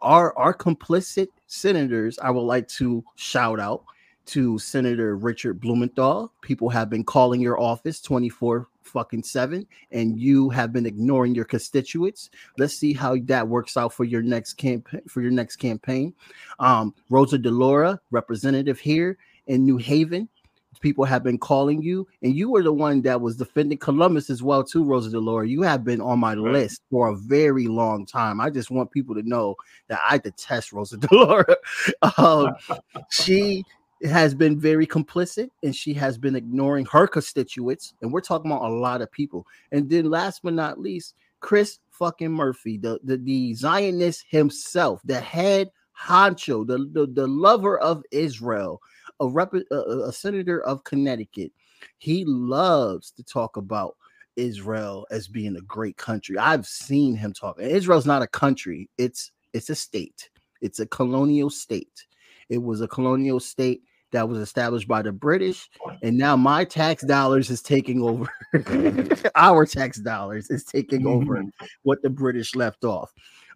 [0.02, 2.18] our our complicit senators.
[2.18, 3.84] I would like to shout out
[4.26, 6.32] to Senator Richard Blumenthal.
[6.40, 11.44] People have been calling your office 24 fucking 7 and you have been ignoring your
[11.44, 12.30] constituents.
[12.58, 16.14] Let's see how that works out for your next campaign for your next campaign.
[16.58, 20.28] Um Rosa DeLauro, representative here in New Haven.
[20.80, 24.42] People have been calling you, and you were the one that was defending Columbus as
[24.42, 25.48] well, too, Rosa DeLauro.
[25.48, 26.52] You have been on my Right.
[26.52, 28.40] list for a very long time.
[28.40, 29.56] I just want people to know
[29.88, 31.54] that I detest Rosa DeLauro.
[32.18, 32.54] um,
[33.10, 33.64] she
[34.04, 38.62] has been very complicit and she has been ignoring her constituents and we're talking about
[38.62, 43.18] a lot of people and then last but not least chris fucking murphy the the,
[43.18, 45.68] the zionist himself the head
[46.00, 48.80] honcho the, the the lover of israel
[49.20, 51.52] a rep a, a- senator of connecticut
[51.98, 53.96] he loves to talk about
[54.36, 59.32] israel as being a great country i've seen him talk israel's not a country it's
[59.52, 60.30] it's a state
[60.60, 62.06] it's a colonial state
[62.48, 65.68] it was a colonial state that was established by the British,
[66.02, 68.28] and now my tax dollars is taking over.
[69.36, 71.44] Our tax dollars is taking over
[71.82, 73.12] what the British left off.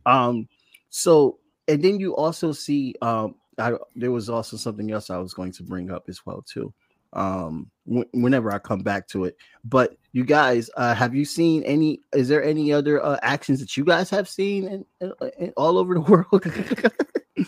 [0.06, 0.48] Um,
[0.90, 5.34] so and then you also see um, I, there was also something else I was
[5.34, 6.72] going to bring up as well too.
[7.12, 11.62] Um, wh- whenever I come back to it, but you guys, uh, have you seen
[11.62, 12.00] any?
[12.12, 15.78] Is there any other uh, actions that you guys have seen in, in, in all
[15.78, 16.00] over the
[17.36, 17.46] world?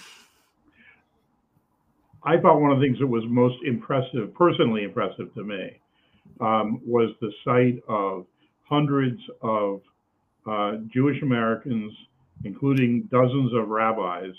[2.27, 5.81] I thought one of the things that was most impressive, personally impressive to me,
[6.41, 8.27] um, was the sight of
[8.69, 9.81] hundreds of
[10.45, 11.93] uh, Jewish Americans,
[12.45, 14.33] including dozens of rabbis,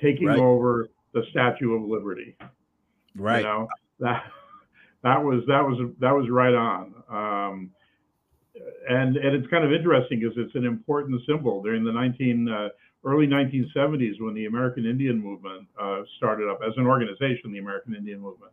[0.00, 0.38] taking Right.
[0.38, 2.36] over the Statue of Liberty.
[3.16, 3.38] Right.
[3.38, 3.68] You know
[4.00, 4.24] that
[5.02, 6.94] that was that was that was right on.
[7.08, 7.70] Um,
[8.88, 12.68] and and it's kind of interesting because it's an important symbol during the 19 uh,
[13.04, 17.94] early 1970s when the American Indian Movement uh, started up as an organization, the American
[17.94, 18.52] Indian Movement.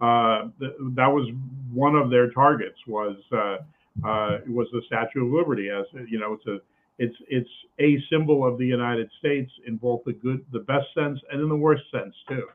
[0.00, 1.28] Uh, th- that was
[1.72, 3.58] one of their targets was uh,
[4.06, 5.68] uh, was the Statue of Liberty.
[5.70, 6.58] As you know, it's a
[7.02, 11.18] it's it's a symbol of the United States in both the good, the best sense,
[11.30, 12.46] and in the worst sense too.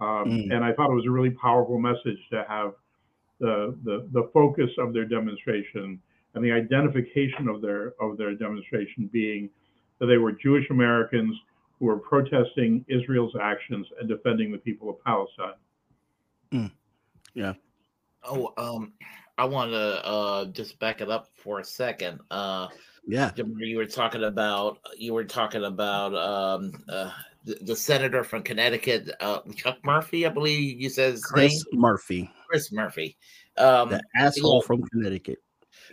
[0.00, 0.54] Um, Mm.
[0.54, 2.70] And I thought it was a really powerful message to have
[3.40, 6.00] the, the the focus of their demonstration
[6.34, 9.50] and the identification of their of their demonstration being
[9.98, 11.34] that they were Jewish Americans
[11.78, 15.58] who were protesting Israel's actions and defending the people of Palestine.
[17.34, 17.54] Yeah.
[18.22, 18.92] Oh, um,
[19.36, 22.20] I want to uh just back it up for a second.
[22.30, 22.68] Uh,
[23.06, 23.30] Yeah.
[23.36, 27.10] You were talking about you were talking about um uh
[27.44, 31.80] the, the senator from Connecticut, uh Chuck Murphy, I believe you said his Chris name,
[31.80, 33.16] Murphy, Chris Murphy.
[33.56, 35.38] Um, the asshole from Connecticut.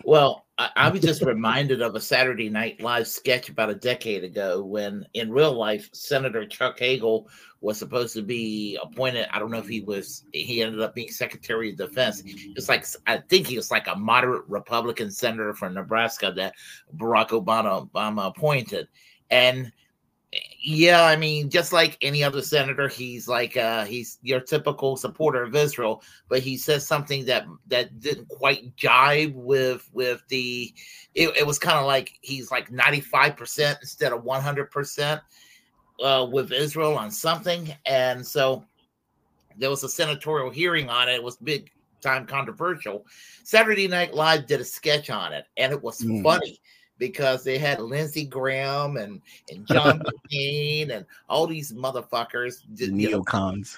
[0.03, 4.23] Well, I, I was just reminded of a Saturday Night Live sketch about a decade
[4.23, 7.27] ago when, in real life, Senator Chuck Hagel
[7.61, 9.27] was supposed to be appointed.
[9.31, 12.21] I don't know if he was, he ended up being Secretary of Defense.
[12.25, 16.53] It's like, I think he was like a moderate Republican senator from Nebraska that
[16.95, 18.87] Barack Obama, Obama appointed.
[19.31, 19.71] And
[20.61, 25.43] yeah, I mean, just like any other senator, he's like uh he's your typical supporter
[25.43, 30.73] of Israel, but he says something that that didn't quite jive with with the
[31.15, 35.21] it, it was kind of like he's like 95% instead of 100%
[36.01, 37.73] uh with Israel on something.
[37.85, 38.63] And so
[39.57, 41.15] there was a senatorial hearing on it.
[41.15, 43.05] It was big time controversial.
[43.43, 46.23] Saturday Night Live did a sketch on it, and it was Mm.
[46.23, 46.61] funny
[47.01, 52.61] because they had Lindsey Graham and and John McCain and all these motherfuckers.
[52.75, 53.77] The you know, neocons.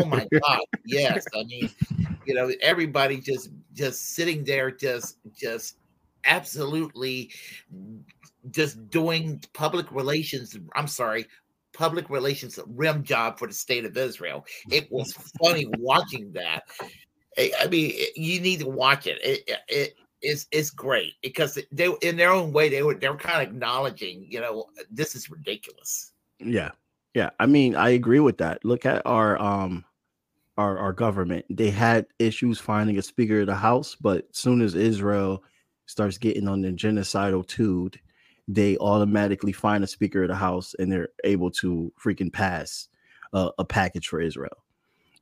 [0.00, 1.26] oh my god, yes.
[1.36, 1.70] I mean,
[2.24, 5.76] you know, everybody just just sitting there, just just
[6.24, 7.30] absolutely
[8.50, 10.56] just doing public relations.
[10.74, 11.26] I'm sorry.
[11.74, 14.46] Public relations rim job for the state of Israel.
[14.70, 16.62] It was funny watching that.
[17.36, 19.08] I mean, you need to watch.
[19.08, 23.14] It, it, it it's it's great because they, in their own way, they were they're
[23.16, 26.12] kind of acknowledging, you know, this is ridiculous.
[26.38, 26.70] Yeah.
[27.14, 27.30] Yeah.
[27.38, 28.64] I mean, I agree with that.
[28.64, 29.84] Look at our um
[30.56, 31.44] our our government.
[31.50, 35.44] They had issues finding a speaker of the house, but soon as Israel
[35.86, 38.00] starts getting on the genocidal tude,
[38.48, 42.88] they automatically find a speaker of the house and they're able to freaking pass
[43.34, 44.64] uh, a package for Israel.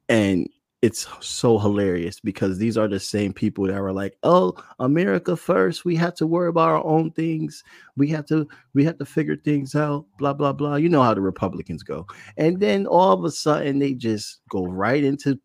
[0.08, 0.48] And
[0.82, 5.84] it's so hilarious because these are the same people that were like, "Oh, America first.
[5.84, 7.62] We have to worry about our own things.
[7.96, 10.74] We have to we have to figure things out, blah blah blah.
[10.76, 12.06] You know how the Republicans go.
[12.36, 15.38] And then all of a sudden they just go right into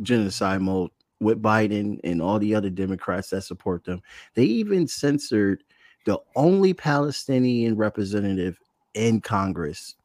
[0.00, 0.90] genocide mode
[1.20, 4.00] with Biden and all the other Democrats that support them.
[4.34, 5.64] They even censored
[6.06, 8.58] the only Palestinian representative
[8.94, 9.96] in Congress,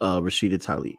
[0.00, 0.96] uh, Rashida Tlaib,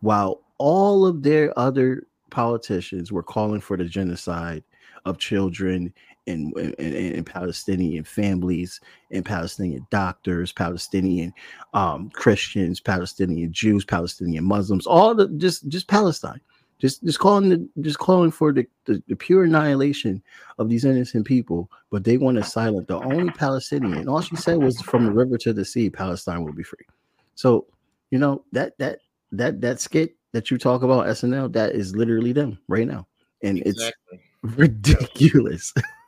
[0.00, 4.62] while all of their other politicians were calling for the genocide
[5.04, 5.92] of children
[6.26, 11.32] and, and, and, Palestinian families and Palestinian doctors, Palestinian
[11.74, 16.40] um, Christians, Palestinian Jews, Palestinian Muslims, all the just just Palestine,
[16.78, 20.22] just just calling the just calling for the, the, the pure annihilation
[20.58, 21.70] of these innocent people.
[21.90, 24.08] But they want to silence the only Palestinian.
[24.08, 26.86] All she said was, "From the river to the sea, Palestine will be free."
[27.34, 27.66] So
[28.10, 29.00] you know that that
[29.32, 33.06] that that skit that you talk about SNL that is literally them right now,
[33.42, 34.20] and Exactly.
[34.42, 35.72] it's ridiculous.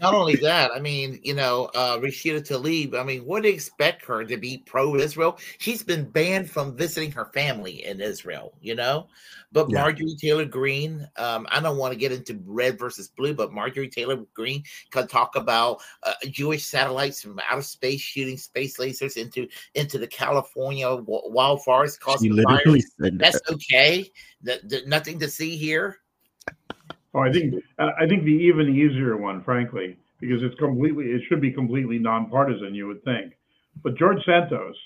[0.00, 3.54] Not only that, I mean, you know, uh, Rashida Tlaib, I mean, what do you
[3.54, 5.38] expect her to be pro Israel?
[5.58, 9.08] She's been banned from visiting her family in Israel, you know?
[9.50, 9.82] But Yeah.
[9.82, 13.88] Marjorie Taylor Greene, um, I don't want to get into red versus blue, but Marjorie
[13.88, 19.48] Taylor Greene can talk about uh, Jewish satellites from outer space shooting space lasers into
[19.74, 22.84] into the California wildfires she causing fires.
[22.98, 23.18] that.
[23.18, 24.10] That's okay.
[24.42, 25.98] That, that- nothing to see here.
[27.14, 31.40] Oh, I think I think the even easier one, frankly, because it's completely it should
[31.40, 32.74] be completely nonpartisan.
[32.74, 33.34] You would think,
[33.82, 34.76] but George Santos,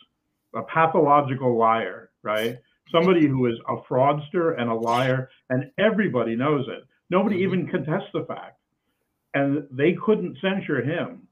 [0.54, 2.58] a pathological liar, right?
[2.92, 6.84] Somebody who is a fraudster and a liar, and everybody knows it.
[7.10, 7.42] Nobody Mhm.
[7.42, 8.60] even contests the fact,
[9.34, 11.28] and they couldn't censure him,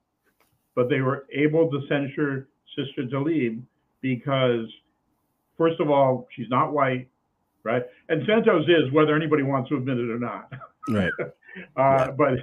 [0.76, 3.62] but they were able to censure Sister Tlaib
[4.02, 4.72] because,
[5.58, 7.09] first of all, she's not white,
[7.64, 7.82] right?
[8.08, 10.52] And Santos is, whether anybody wants to admit it or not.
[10.88, 11.10] Right.
[11.76, 12.34] Uh, but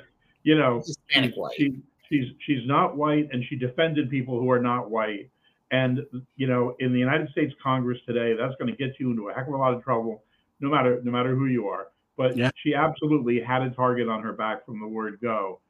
[0.43, 1.51] you know, Hispanic she's, white.
[1.58, 5.30] she, she's she's not white, and she defended people who are not white,
[5.71, 9.30] And you know, in the United States Congress today, that's going to get you into
[9.30, 10.23] a heck of a lot of trouble,
[10.60, 11.88] no matter no matter who you are.
[12.17, 12.51] But Yeah.
[12.63, 15.62] she absolutely had a target on her back from the word go,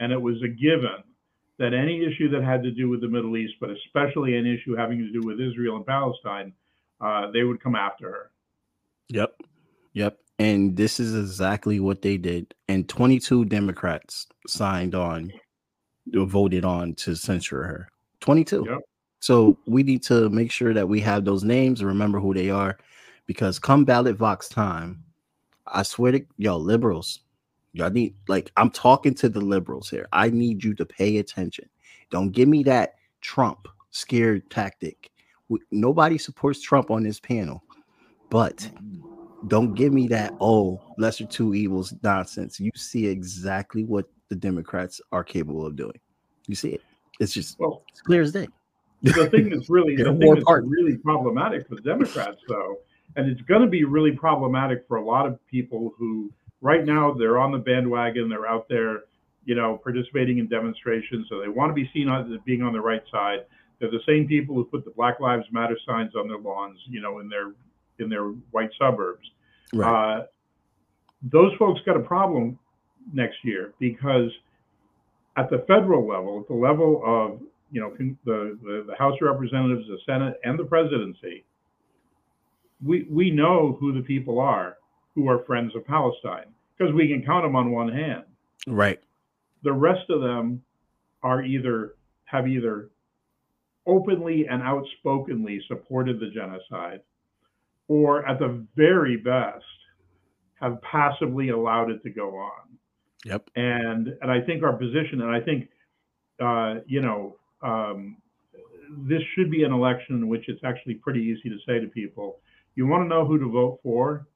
[0.00, 1.02] and it was a given
[1.58, 4.74] that any issue that had to do with the Middle East, but especially an issue
[4.74, 6.52] having to do with Israel and Palestine,
[7.00, 8.30] uh, they would come after her.
[9.08, 9.42] Yep.
[9.92, 10.18] Yep.
[10.38, 12.54] And this is exactly what they did.
[12.68, 15.32] And 22 Democrats signed on
[16.14, 17.88] or voted on to censure her.
[18.20, 18.66] 22.
[18.68, 18.78] Yep.
[19.20, 22.50] So we need to make sure that we have those names and remember who they
[22.50, 22.78] are
[23.26, 25.02] because come ballot Vox time,
[25.66, 27.20] I swear to y'all, liberals,
[27.72, 30.06] y'all need like I'm talking to the liberals here.
[30.12, 31.68] I need you to pay attention.
[32.10, 35.10] Don't give me that Trump scared tactic.
[35.70, 37.62] Nobody supports Trump on this panel,
[38.30, 39.48] but mm-hmm.
[39.48, 42.60] don't give me that oh lesser two evils nonsense.
[42.60, 45.98] You see exactly what the democrats are capable of doing.
[46.46, 46.82] You see it.
[47.20, 48.48] It's just Well, it's clear as day.
[49.02, 52.76] the thing that's really the thing that's part- really problematic for the Democrats, though,
[53.16, 57.12] and it's going to be really problematic for a lot of people who right now
[57.12, 59.04] they're on the bandwagon, they're out there,
[59.44, 62.80] you know, participating in demonstrations, so they want to be seen as being on the
[62.80, 63.40] right side.
[63.78, 67.00] They're the same people who put the Black Lives Matter signs on their lawns, you
[67.00, 67.52] know, in their
[67.98, 69.28] in their white suburbs.
[69.72, 70.26] right Uh,
[71.22, 72.58] those folks got a problem
[73.12, 74.30] next year because
[75.36, 77.92] at the federal level, at the level of you know
[78.24, 81.44] the, the the House of Representatives, the Senate, and the presidency,
[82.84, 84.76] we we know who the people are
[85.14, 88.24] who are friends of Palestine because we can count them on one hand.
[88.66, 89.00] right
[89.62, 90.62] The rest of them
[91.22, 91.94] are either
[92.26, 92.90] have either
[93.86, 97.00] openly and outspokenly supported the genocide,
[97.88, 99.64] or at the very best
[100.60, 102.78] have passively allowed it to go on.
[103.24, 105.68] yep And and I think our position, and I think
[106.42, 108.16] uh, you know, um,
[109.08, 112.40] this should be an election in which it's actually pretty easy to say to people,
[112.74, 114.26] you want to know who to vote for?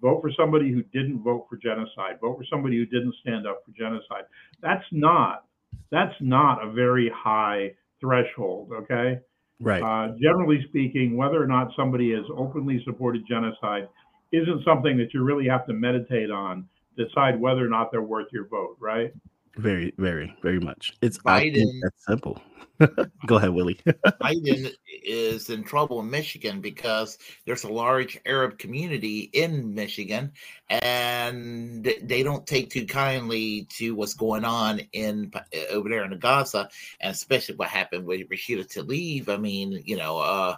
[0.00, 2.18] Vote for somebody who didn't vote for genocide.
[2.20, 4.24] Vote for somebody who didn't stand up for genocide.
[4.60, 5.44] That's not
[5.90, 8.70] that's not a very high threshold.
[8.72, 9.20] Okay.
[9.64, 13.88] Right Uh, generally speaking, whether or not somebody has openly supported genocide
[14.32, 18.26] isn't something that you really have to meditate on, decide whether or not they're worth
[18.32, 19.12] your vote, right?
[19.56, 22.40] Very very very much it's Biden- that's simple
[23.26, 23.78] go ahead willie
[24.20, 24.72] Biden
[25.04, 30.32] is in trouble in Michigan because there's a large Arab community in Michigan,
[30.68, 35.30] and they don't take too kindly to what's going on in
[35.70, 36.68] over there in Gaza,
[37.00, 39.28] and especially what happened with Rashida Tlaib.
[39.28, 40.56] I mean, you know, uh,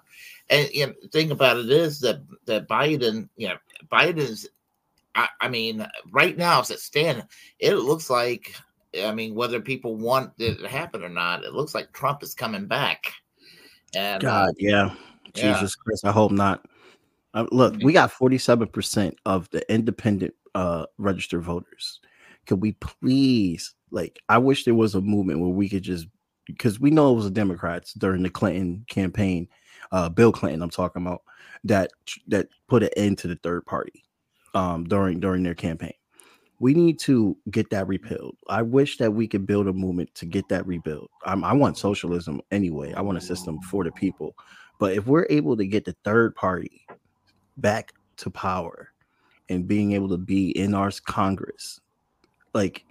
[0.49, 3.57] and you know, the thing about it is that that Biden, you know,
[3.91, 4.49] Biden's.
[5.19, 7.25] I, I mean, right now as it stands,
[7.59, 8.55] it looks like
[9.05, 12.35] I mean, whether people want it to happen or not, it looks like Trump is
[12.35, 13.13] coming back.
[13.95, 14.91] And uh, god yeah
[15.35, 15.53] Yeah.
[15.55, 16.67] jesus christ i hope not
[17.35, 22.01] uh, look we got 47% of the independent uh registered voters
[22.47, 26.07] could we please like i wish there was a movement where we could just
[26.47, 29.49] because we know it was the democrats during the clinton campaign
[29.93, 31.23] uh bill clinton i'm talking about
[31.65, 31.91] that
[32.27, 34.05] that put an end to the third party
[34.55, 35.93] um during during their campaign
[36.59, 40.27] we need to get that repealed i wish that we could build a movement to
[40.27, 41.11] get that rebuilt.
[41.25, 42.93] Um, i want socialism anyway.
[42.95, 44.35] I want a system for the people.
[44.79, 46.87] But if we're able to get the third party
[47.57, 48.91] back to power
[49.49, 51.81] and being able to be in our congress
[52.55, 52.85] like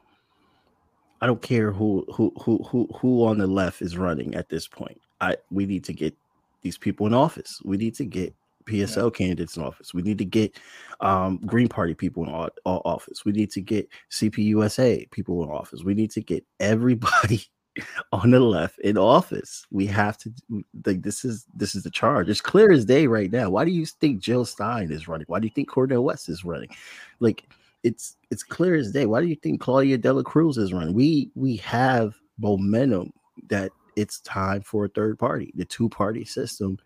[1.22, 4.68] i don't care who who who who, who on the left is running at this
[4.68, 5.00] point.
[5.22, 6.16] I we need to get
[6.62, 7.62] these people in office.
[7.64, 8.34] We need to get
[8.68, 10.58] psl candidates in office we need to get
[11.02, 15.50] um, green party people in o- o- office we need to get cpusa people in
[15.50, 17.42] office we need to get everybody
[18.12, 19.66] on the left in office.
[19.72, 20.32] We have to
[20.86, 22.30] like this is this is the charge.
[22.30, 23.50] It's clear as day right now.
[23.50, 25.26] Why do you think Jill Stein is running?
[25.28, 26.70] Why do you think Cornel West is running?
[27.20, 27.48] Like
[27.84, 29.06] it's it's clear as day.
[29.06, 30.94] Why do you think Claudia De la Cruz is running?
[30.94, 33.12] We we have momentum
[33.50, 35.52] that it's time for a third party.
[35.56, 36.78] The two party system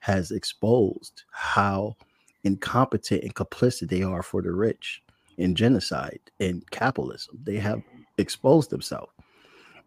[0.00, 1.96] has exposed how
[2.44, 5.02] incompetent and complicit they are for the rich
[5.38, 7.38] in genocide and capitalism.
[7.44, 7.82] They have
[8.16, 9.12] exposed themselves.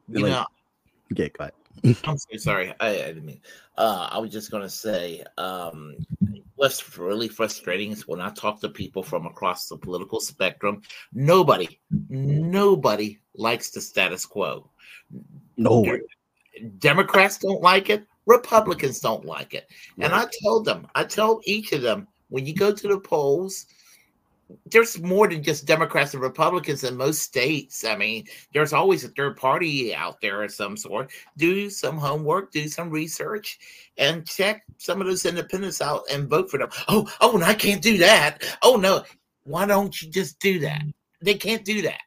[0.08, 0.46] you like- know,
[1.16, 1.54] Yeah, go ahead.
[2.04, 2.74] I'm so sorry.
[2.80, 3.40] I, I didn't mean.
[3.78, 5.96] Uh, I was just gonna say, um,
[6.56, 10.82] what's really frustrating is when I talk to people from across the political spectrum.
[11.14, 14.70] Nobody, nobody likes the status quo.
[15.58, 15.98] No,
[16.80, 18.06] Democrats don't like it.
[18.26, 19.68] Republicans don't like it.
[20.00, 23.66] And I told them, I told each of them, when you go to the polls,
[24.66, 27.84] there's more than just Democrats and Republicans in most states.
[27.84, 31.12] I mean, there's always a third party out there of some sort.
[31.38, 33.60] Do some homework, do some research,
[33.98, 36.70] and check some of those independents out and vote for them.
[36.88, 38.44] Oh, oh, and I can't do that.
[38.62, 39.04] Oh no,
[39.44, 40.84] why don't you just do that?
[41.22, 42.02] They can't do that.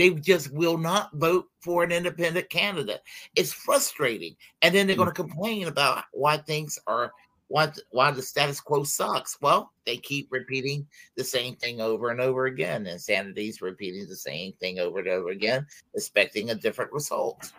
[0.00, 3.02] They just will not vote for an independent candidate.
[3.36, 7.12] It's frustrating, and then they're going to complain about why things are
[7.48, 9.36] why why the status quo sucks.
[9.42, 10.86] Well, they keep repeating
[11.18, 12.86] the same thing over and over again.
[12.86, 17.52] Insanity's repeating the same thing over and over again, expecting a different result.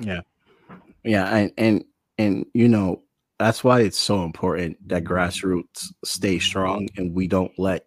[0.00, 0.22] Yeah,
[1.04, 1.84] yeah, and and
[2.16, 3.02] and you know
[3.38, 7.84] that's why it's so important that grassroots stay strong and we don't let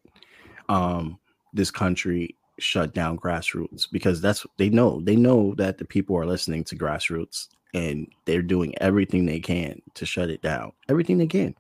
[0.70, 1.18] um
[1.52, 6.26] this country shut down grassroots because that's they know they know that the people are
[6.26, 11.28] listening to grassroots and they're doing everything they can to shut it down everything they
[11.28, 11.55] can.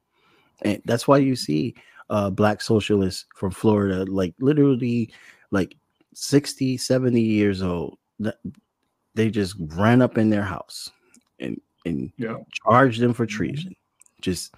[0.63, 1.75] And that's why you see
[2.09, 5.11] uh black socialists from florida like literally
[5.51, 5.75] like
[6.15, 7.97] 60 70 years old
[9.15, 10.89] they just ran up in their house
[11.39, 12.37] and and Yeah.
[12.51, 13.75] charged them for treason.
[14.21, 14.53] Just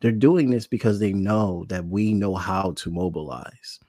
[0.00, 3.80] they're doing this because they know that we know how to mobilize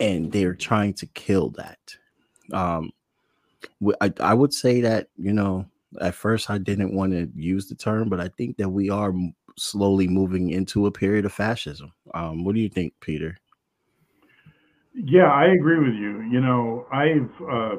[0.00, 1.78] and they're trying to kill that.
[2.52, 2.92] Um
[4.00, 5.66] I, I would say that you know
[6.00, 9.12] at first i didn't want to use the term but i think that we are
[9.56, 11.92] slowly moving into a period of fascism.
[12.14, 13.36] Um what do you think peter?
[14.94, 16.22] Yeah, I agree with you.
[16.22, 17.76] You know, I've, uh,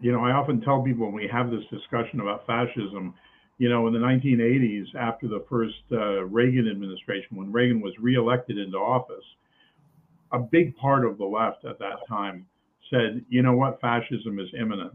[0.00, 3.14] you know, I often tell people when we have this discussion about fascism,
[3.58, 8.56] you know, in the 1980s, after the first uh, Reagan administration, when Reagan was reelected
[8.56, 9.24] into office,
[10.32, 12.46] a big part of the left at that time
[12.90, 14.94] said, you know what, fascism is imminent.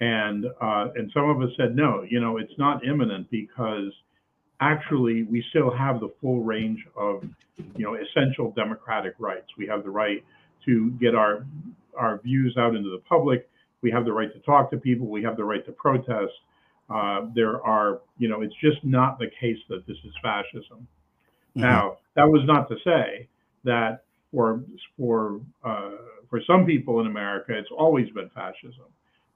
[0.00, 3.92] And uh, and some of us said, no, you know, it's not imminent because
[4.62, 7.24] actually we still have the full range of
[7.76, 9.46] you know essential democratic rights.
[9.58, 10.24] We have the right
[10.64, 11.44] to get our
[11.96, 13.48] our views out into the public.
[13.82, 15.08] We have the right to talk to people.
[15.08, 16.32] We have the right to protest.
[16.88, 20.86] Uh, there are you know it's just not the case that this is fascism.
[21.54, 23.28] Now that was not to say
[23.64, 24.62] that for
[24.96, 25.90] for uh,
[26.28, 28.86] for some people in America it's always been fascism.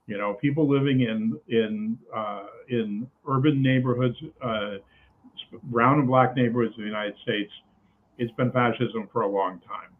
[0.07, 4.75] You know, people living in in uh, in urban neighborhoods, uh,
[5.63, 7.51] brown and black neighborhoods in the United States,
[8.17, 9.91] it's been fascism for a long time.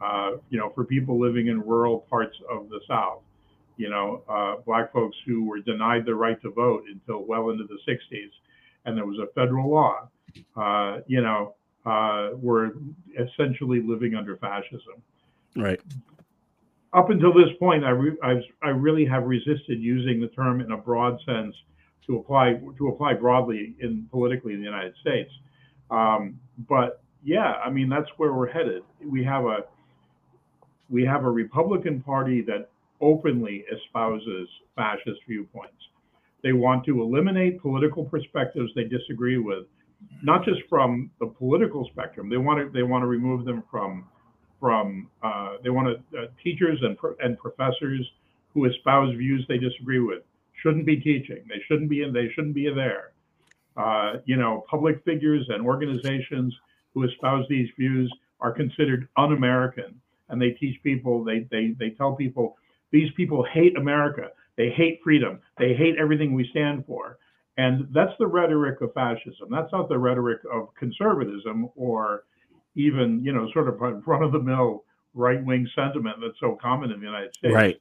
[0.00, 3.22] Uh, you know, for people living in rural parts of the South,
[3.78, 7.64] you know, uh, black folks who were denied the right to vote until well into
[7.64, 8.30] the 60s,
[8.84, 10.08] and there was a federal law,
[10.56, 11.54] uh, you know,
[11.86, 12.74] uh, were
[13.18, 15.00] essentially living under fascism.
[15.56, 15.80] right
[16.92, 20.72] Up until this point, I, re- I've, I really have resisted using the term in
[20.72, 21.54] a broad sense
[22.06, 25.30] to apply to apply broadly in politically in the United States.
[25.90, 28.82] Um, but yeah, I mean that's where we're headed.
[29.04, 29.64] We have a
[30.88, 32.70] we have a Republican Party that
[33.00, 35.74] openly espouses fascist viewpoints.
[36.42, 39.66] They want to eliminate political perspectives they disagree with,
[40.22, 42.28] not just from the political spectrum.
[42.28, 44.06] They want to they want to remove them from
[44.60, 48.06] from uh, they want to uh, teachers and pro- and professors
[48.54, 50.22] who espouse views they disagree with
[50.62, 51.44] shouldn't be teaching.
[51.48, 52.12] They shouldn't be in.
[52.12, 53.12] They shouldn't be there.
[53.76, 56.54] Uh, you know, public figures and organizations
[56.94, 61.22] who espouse these views are considered un-American, and they teach people.
[61.22, 62.56] They they they tell people
[62.90, 64.30] these people hate America.
[64.56, 65.40] They hate freedom.
[65.58, 67.18] They hate everything we stand for.
[67.58, 69.48] And that's the rhetoric of fascism.
[69.50, 72.24] That's not the rhetoric of conservatism or
[72.74, 74.84] even, you know, sort of run of the mill
[75.14, 77.54] right wing sentiment that's so common in the United States.
[77.54, 77.80] right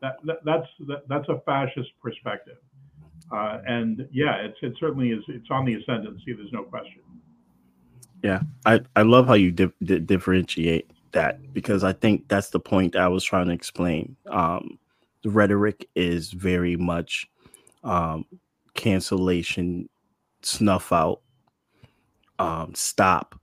[0.00, 2.56] That, that, that's that, that's a fascist perspective.
[3.30, 5.22] Uh, and yeah, it's it certainly is.
[5.28, 6.32] It's on the ascendancy.
[6.32, 7.02] There's no question.
[8.22, 12.60] Yeah, I, I love how you di- di- differentiate that because I think that's the
[12.60, 14.16] point I was trying to explain.
[14.28, 14.78] Um,
[15.22, 17.28] the rhetoric is very much
[17.84, 18.26] um,
[18.74, 19.88] cancellation,
[20.42, 21.20] snuff out,
[22.38, 23.38] um, stop,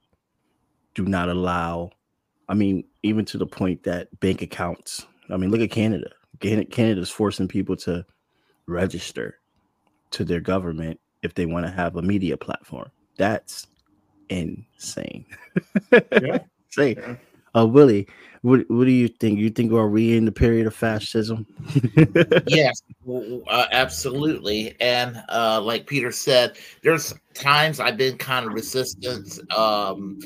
[0.95, 1.91] do not allow.
[2.47, 5.05] I mean, even to the point that bank accounts.
[5.29, 6.09] I mean, look at Canada.
[6.39, 8.05] Can- Canada's forcing people to
[8.67, 9.39] register
[10.11, 12.89] to their government if they want to have a media platform.
[13.17, 13.67] That's
[14.29, 15.25] insane.
[16.21, 16.39] Yeah.
[16.69, 17.15] Say, Yeah.
[17.59, 18.07] Uh, Willie,
[18.41, 19.39] what what do you think?
[19.39, 21.45] You think are we in the period of fascism?
[22.47, 24.75] yes, uh, absolutely.
[24.79, 30.19] And uh, like Peter said, there's times I've been kind of resistant um,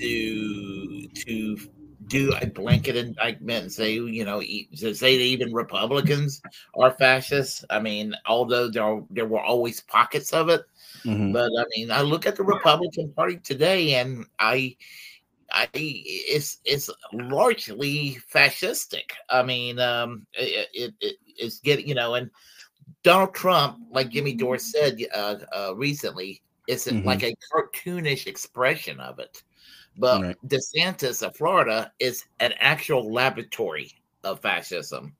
[0.00, 1.58] to to
[2.06, 6.40] do a blanket indictment and say, you know, to say that even Republicans
[6.78, 7.64] are fascists.
[7.70, 10.62] I mean, although there are, there were always pockets of it,
[11.04, 11.32] Mhm.
[11.32, 14.76] but I mean, I look at the Republican Party today, and I
[15.52, 19.10] I it's it's largely fascistic.
[19.30, 22.30] I mean, um, it, it, it it's getting you know, and
[23.02, 27.04] Donald Trump, like Jimmy Dore said uh, uh, recently, it's Mhm.
[27.04, 29.42] like a cartoonish expression of it.
[29.96, 30.36] But Right.
[30.46, 33.92] DeSantis of Florida is an actual laboratory
[34.24, 35.16] of fascism,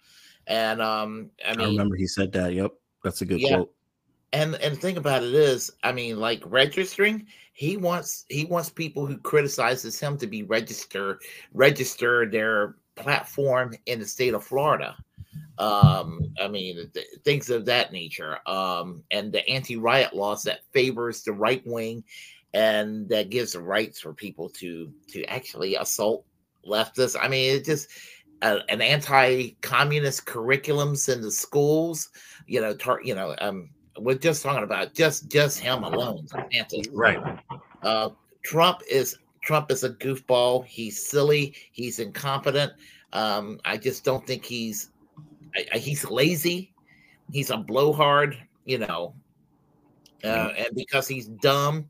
[0.46, 2.52] and um, I I, remember he said that.
[2.54, 2.72] Yep,
[3.02, 3.56] that's a good Yeah.
[3.56, 3.74] quote.
[4.32, 7.26] and and the thing about it is, I mean, like registering,
[7.58, 11.18] he wants he wants people who criticizes him to be register
[11.52, 14.96] register their platform in the state of Florida.
[15.58, 18.38] Um, I mean, th- things of that nature.
[18.46, 22.04] Um, and the anti-riot laws that favors the right wing
[22.54, 26.24] and that gives rights for people to to actually assault
[26.64, 27.16] leftists.
[27.20, 27.88] I mean, it just
[28.40, 32.10] an anti-communist curriculums in the schools.
[32.46, 36.26] You know, tar- you know, um, we're just talking about just just him alone.
[36.92, 37.18] Right.
[37.82, 38.10] Uh,
[38.42, 40.64] Trump is Trump is a goofball.
[40.64, 41.54] He's silly.
[41.72, 42.72] He's incompetent.
[43.12, 44.90] Um, I just don't think he's
[45.56, 46.72] I, I, he's lazy.
[47.32, 48.36] He's a blowhard.
[48.64, 49.14] You know,
[50.24, 51.88] uh, and because he's dumb,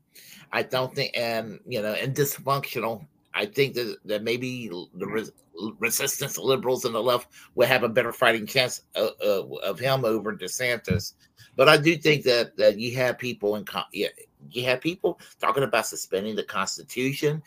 [0.53, 3.05] I don't think, and you know, and dysfunctional.
[3.33, 5.31] I think that, that maybe the res-
[5.79, 10.03] resistance liberals and the left will have a better fighting chance of, of, of him
[10.05, 11.13] over DeSantis.
[11.59, 14.07] But I do think that that you have people in yeah,
[14.49, 17.43] you have people talking about suspending the Constitution,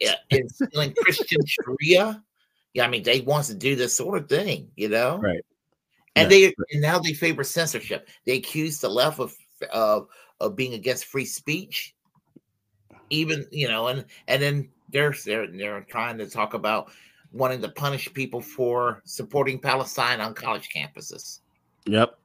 [0.00, 2.24] yeah, instilling Christian Sharia.
[2.74, 5.44] Yeah, I mean they want to do this sort of thing, you know, Right.
[6.16, 6.38] And Yeah.
[6.38, 8.08] they and now they favor censorship.
[8.24, 9.32] They accuse the left of
[9.72, 10.08] of
[10.40, 11.94] of being against free speech,
[13.10, 16.90] even you know, and and then they're they're they're trying to talk about
[17.30, 21.38] wanting to punish people for supporting Palestine on college campuses.
[21.86, 22.18] Yep.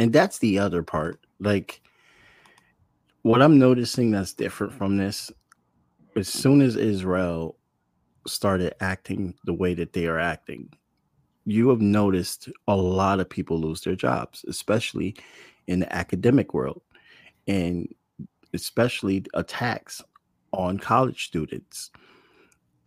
[0.00, 1.20] And that's the other part.
[1.40, 1.82] Like
[3.20, 5.30] what I'm noticing that's different from this,
[6.16, 7.58] as soon as Israel
[8.26, 10.72] started acting the way that they are acting,
[11.44, 15.16] you have noticed a lot of people lose their jobs, especially
[15.66, 16.80] in the academic world,
[17.46, 17.86] and
[18.54, 20.00] especially attacks
[20.54, 21.90] on college students.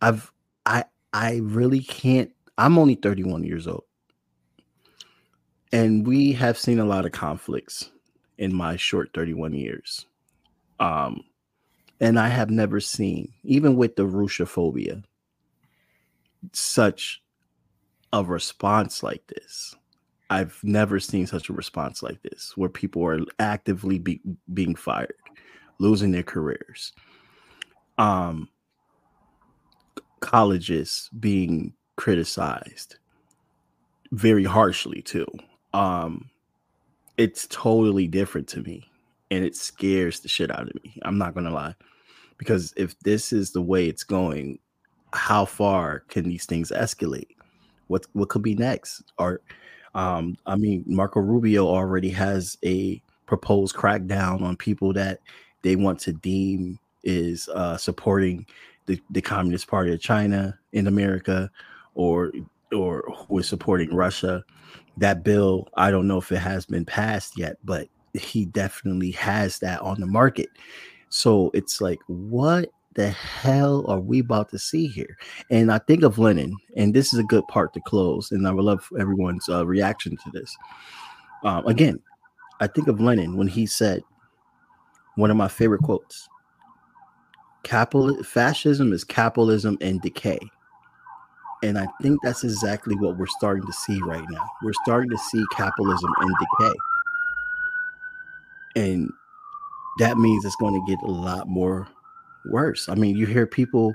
[0.02, 0.32] I've
[0.66, 3.84] I I really can't I'm only 31 years old
[5.72, 7.90] and we have seen a lot of conflicts
[8.38, 10.06] in my short 31 years.
[10.80, 11.24] Um
[12.00, 15.02] and i have never seen even with the russophobia
[16.52, 17.22] such
[18.12, 19.74] a response like this.
[20.30, 24.20] I've never seen such a response like this where people are actively be,
[24.52, 25.14] being fired
[25.78, 26.92] losing their careers
[27.98, 28.48] um
[30.20, 32.96] colleges being criticized
[34.12, 35.26] very harshly too
[35.74, 36.30] um
[37.18, 38.88] it's totally different to me
[39.30, 41.74] and it scares the shit out of me i'm not gonna lie.
[42.38, 44.58] Because if this is the way it's going
[45.12, 47.28] how far can these things escalate?
[47.88, 49.12] What what could be next?
[49.18, 49.40] Or
[49.94, 55.20] um i mean marco rubio already has a proposed crackdown on people that
[55.62, 58.46] they want to deem is uh supporting
[58.86, 61.50] the, the communist party of china in america
[61.94, 62.32] or
[62.72, 64.44] or who is supporting russia
[64.96, 69.58] that bill i don't know if it has been passed yet but he definitely has
[69.58, 70.48] that on the market.
[71.08, 75.16] So it's like what the hell are we about to see here?
[75.50, 78.52] And i think of lenin and this is a good part to close and i
[78.52, 80.56] would love everyone's uh, reaction to this.
[81.44, 82.00] Um, again
[82.60, 84.02] i think of lenin when he said
[85.16, 86.28] one of my favorite quotes
[87.64, 90.38] capital fascism is capitalism and decay
[91.64, 94.50] and I think that's exactly what we're starting to see right now.
[94.62, 96.78] We're starting to see capitalism in decay.
[98.76, 99.10] And
[99.98, 101.88] that means it's going to get a lot more
[102.44, 102.90] worse.
[102.90, 103.94] I mean, you hear people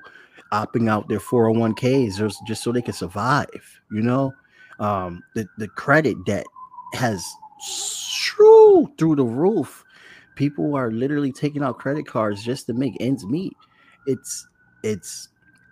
[0.51, 2.17] opting out their 401ks
[2.47, 4.33] just, so they can survive, you know?
[4.79, 6.47] Um, the, the credit debt
[6.93, 7.23] has
[7.61, 9.83] shoo through the roof.
[10.35, 13.57] People are literally taking out credit cards just to make ends meet.
[14.07, 14.47] It's
[14.81, 15.27] it's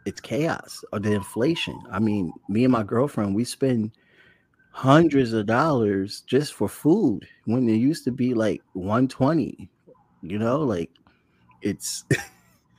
[0.08, 1.78] it's chaos or the inflation.
[1.92, 3.92] I mean, me and my girlfriend, we spend
[4.72, 9.70] hundreds of dollars just for food when it used to be like 120.
[10.22, 10.90] You know, like
[11.62, 12.06] it's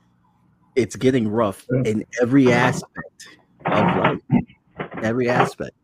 [0.75, 3.29] it's getting rough in every aspect
[3.67, 4.21] of life.
[5.03, 5.77] Every aspect.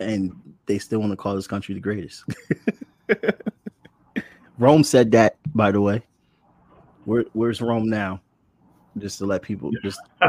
[0.00, 0.32] And
[0.64, 2.24] they still want to call this country the greatest.
[4.58, 6.02] Rome said that, by the way.
[7.04, 8.22] Where, where's Rome now?
[9.00, 10.00] Just to let people just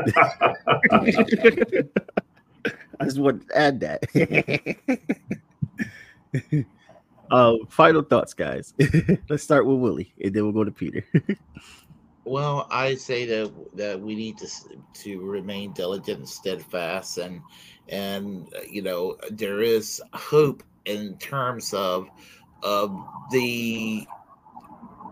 [2.99, 4.03] I just want to add that.
[7.31, 8.73] uh, final thoughts, guys.
[9.29, 11.05] Let's start with Willie, and then we'll go to Peter.
[12.25, 14.67] Well, I say that that we need to s-
[15.01, 17.41] to remain diligent and steadfast, and
[17.87, 22.07] and you know there is hope in terms of
[22.61, 22.95] of
[23.31, 24.05] the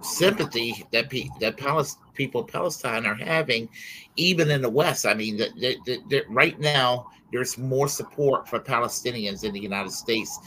[0.01, 3.69] sympathy that pe- that Palis- people Palestine are having,
[4.15, 5.05] even in the West.
[5.05, 9.91] I mean, that, that, that right now there's more support for Palestinians in the United
[9.91, 10.39] States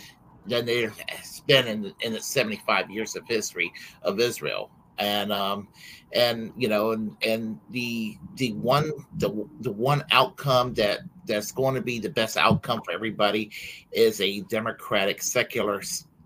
[0.47, 3.73] than there has been in the, in the 75 years of history
[4.03, 4.71] of Israel.
[4.99, 5.69] And um,
[6.13, 11.75] and you know, and and the the one the the one outcome that that's going
[11.75, 13.51] to be the best outcome for everybody
[13.93, 15.81] is a democratic secular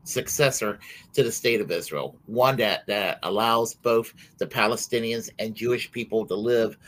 [0.04, 0.78] successor
[1.12, 6.26] to the state of Israel, one that that allows both the Palestinians and Jewish people
[6.26, 6.78] to live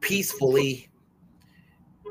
[0.00, 0.88] peacefully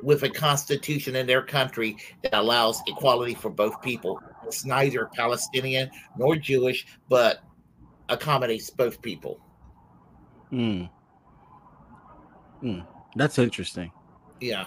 [0.04, 4.22] with a constitution in their country that allows equality for both people.
[4.46, 7.40] It's neither Palestinian nor Jewish, but
[8.10, 9.40] accommodates both people.
[10.52, 10.90] Mm.
[12.62, 12.86] Mm.
[13.16, 13.92] That's interesting.
[14.40, 14.66] Yeah.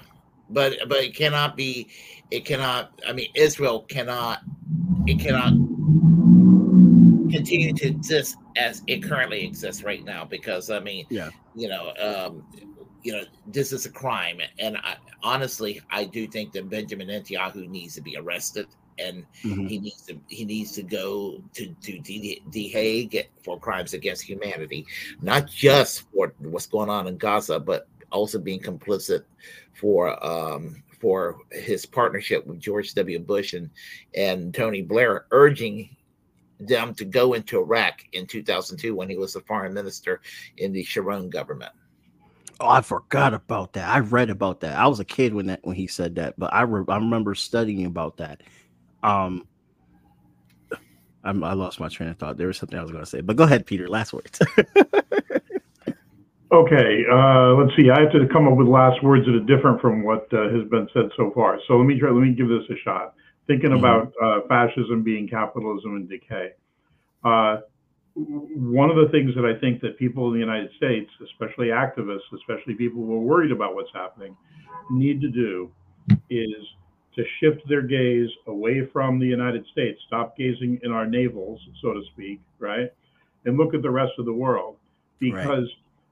[0.51, 1.89] But but it cannot be
[2.31, 4.41] it cannot I mean Israel cannot
[5.07, 5.53] it cannot
[7.31, 11.31] continue to exist as it currently exists right now because I mean Yeah.
[11.55, 12.43] you know um
[13.03, 17.69] you know this is a crime and I, honestly I do think that Benjamin Netanyahu
[17.69, 18.67] needs to be arrested
[18.99, 19.69] and Mhm.
[19.69, 24.23] he needs to he needs to go to to the, the Hague for crimes against
[24.25, 24.87] humanity,
[25.23, 29.23] not just for what's going on in Gaza, but also being complicit
[29.79, 33.19] for um for his partnership with George W.
[33.19, 33.71] Bush and
[34.15, 35.97] and Tony Blair, urging
[36.61, 40.21] them to go into Iraq in 2002 when he was the foreign minister
[40.57, 41.73] in the Sharon government.
[42.61, 43.89] Oh, I forgot about that.
[43.89, 44.77] I read about that.
[44.77, 47.37] I was a kid when that when he said that, but I re- I remember
[47.37, 48.43] studying about that.
[49.05, 49.47] Um,
[51.23, 52.37] I'm, I lost my train of thought.
[52.37, 53.89] There was something I was going to say, but go ahead, Peter.
[53.89, 54.41] Last words.
[56.51, 57.91] Okay, uh, let's see.
[57.91, 60.67] I have to come up with last words that are different from what uh, has
[60.71, 61.59] been said so far.
[61.69, 62.11] So let me try.
[62.11, 63.15] Let me give this a shot.
[63.47, 63.79] Thinking Mhm.
[63.79, 66.53] about uh, fascism being capitalism and decay.
[67.23, 67.59] Uh,
[68.15, 72.33] one of the things that I think that people in the United States, especially activists,
[72.35, 74.35] especially people who are worried about what's happening,
[74.91, 75.71] need to do
[76.31, 76.65] is
[77.15, 81.93] to shift their gaze away from the United States, stop gazing in our navels, so
[81.93, 82.91] to speak, right,
[83.45, 84.77] and look at the rest of the world,
[85.19, 85.69] because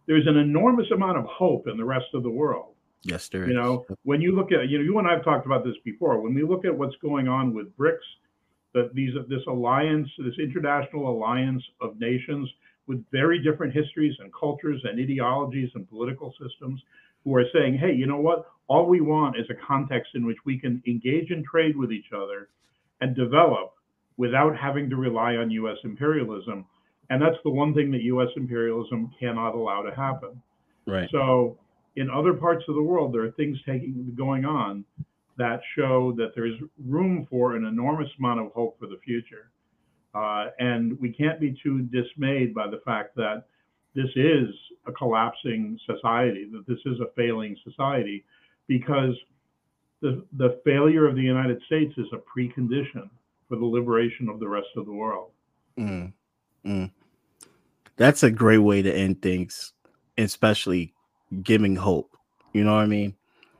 [0.07, 2.74] there's an enormous amount of hope in the rest of the world.
[3.02, 3.57] yes, there You is.
[3.57, 6.20] know, when you look at, you know, you and I have talked about this before.
[6.20, 8.07] When we look at what's going on with BRICS,
[8.74, 12.48] that these this alliance, this international alliance of nations
[12.86, 16.80] with very different histories and cultures and ideologies and political systems,
[17.24, 18.46] who are saying, hey, you know what?
[18.68, 22.12] All we want is a context in which we can engage in trade with each
[22.14, 22.48] other
[23.00, 23.72] and develop
[24.16, 25.76] without having to rely on U.S.
[25.84, 26.64] imperialism.
[27.11, 28.28] And that's the one thing that U.S.
[28.36, 30.42] imperialism cannot allow to happen.
[30.86, 31.09] right.
[31.12, 31.59] So
[31.96, 34.84] in other parts of the world, there are things taking going on
[35.38, 39.50] that show that there's room for an enormous amount of hope for the future.
[40.14, 43.44] Uh, and we can't be too dismayed by the fact that
[43.94, 44.48] this is
[44.86, 48.24] a collapsing society, that this is a failing society,
[48.66, 49.14] because
[50.00, 53.09] the, the failure of the United States is a precondition
[53.48, 55.30] for the liberation of the rest of the world.
[55.78, 56.12] Mm,
[56.64, 56.90] mm.
[57.97, 59.72] That's a great way to end things,
[60.18, 60.94] especially
[61.42, 62.16] giving hope.
[62.53, 63.14] You know what I mean?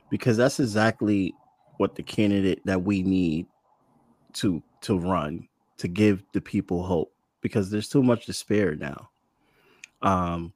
[0.09, 1.33] Because that's exactly
[1.77, 3.47] what the candidate that we need
[4.33, 9.09] to to run to give the people hope because there's too much despair now.
[10.01, 10.53] Um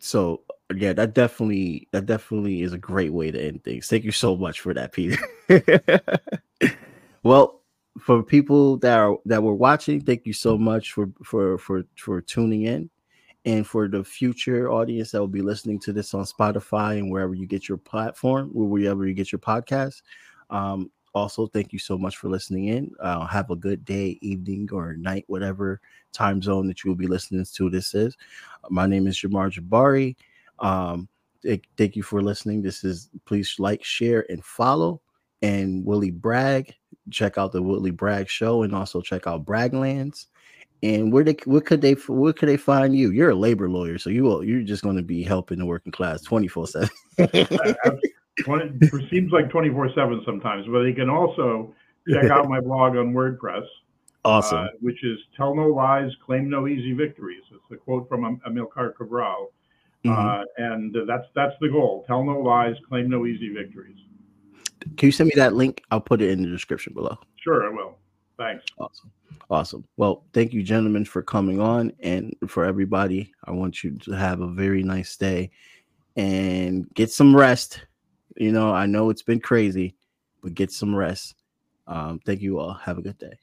[0.00, 0.42] so
[0.74, 3.88] yeah, that definitely that definitely is a great way to end things.
[3.88, 5.18] Thank you so much for that, Peter.
[7.22, 7.55] well,
[7.98, 12.20] for people that are that were watching, thank you so much for for for for
[12.20, 12.90] tuning in.
[13.44, 17.32] And for the future audience that will be listening to this on Spotify and wherever
[17.32, 20.02] you get your platform, wherever you get your podcast.
[20.50, 22.90] Um, also, thank you so much for listening in.
[22.98, 25.80] Uh, have a good day, evening, or night, whatever
[26.12, 28.16] time zone that you will be listening to this is.
[28.68, 30.16] My name is Jamar Jabari.
[30.58, 31.08] Um,
[31.42, 32.62] thank, thank you for listening.
[32.62, 35.00] This is please like, share, and follow.
[35.42, 36.74] And Willie Bragg,
[37.10, 40.26] check out the Willie Bragg show, and also check out Braglands.
[40.82, 43.10] And where they where could they where could they find you?
[43.10, 45.92] You're a labor lawyer, so you will you're just going to be helping the working
[45.92, 46.88] class 24 seven.
[47.18, 51.74] it seems like 24 7 sometimes, but they can also
[52.08, 53.64] check out my blog on WordPress,
[54.24, 54.58] Awesome.
[54.58, 57.42] uh, which is Tell No Lies, Claim No Easy Victories.
[57.50, 59.50] It's a quote from Am- Amilcar Cabral.
[60.04, 60.40] Mhm.
[60.42, 62.04] Uh, and that's that's the goal.
[62.06, 63.96] Tell no lies, claim no easy victories.
[64.96, 65.82] Can you send me that link?
[65.90, 67.18] I'll put it in the description below.
[67.36, 67.96] Sure, I will.
[68.38, 68.64] Thanks.
[68.78, 69.10] Awesome.
[69.50, 69.84] Awesome.
[69.96, 71.92] Well, thank you, gentlemen, for coming on.
[72.00, 75.50] And for everybody, I want you to have a very nice day
[76.16, 77.86] and get some rest.
[78.36, 79.94] You know, I know it's been crazy,
[80.42, 81.34] but get some rest.
[81.86, 82.74] Um, thank you all.
[82.74, 83.38] Have a good day.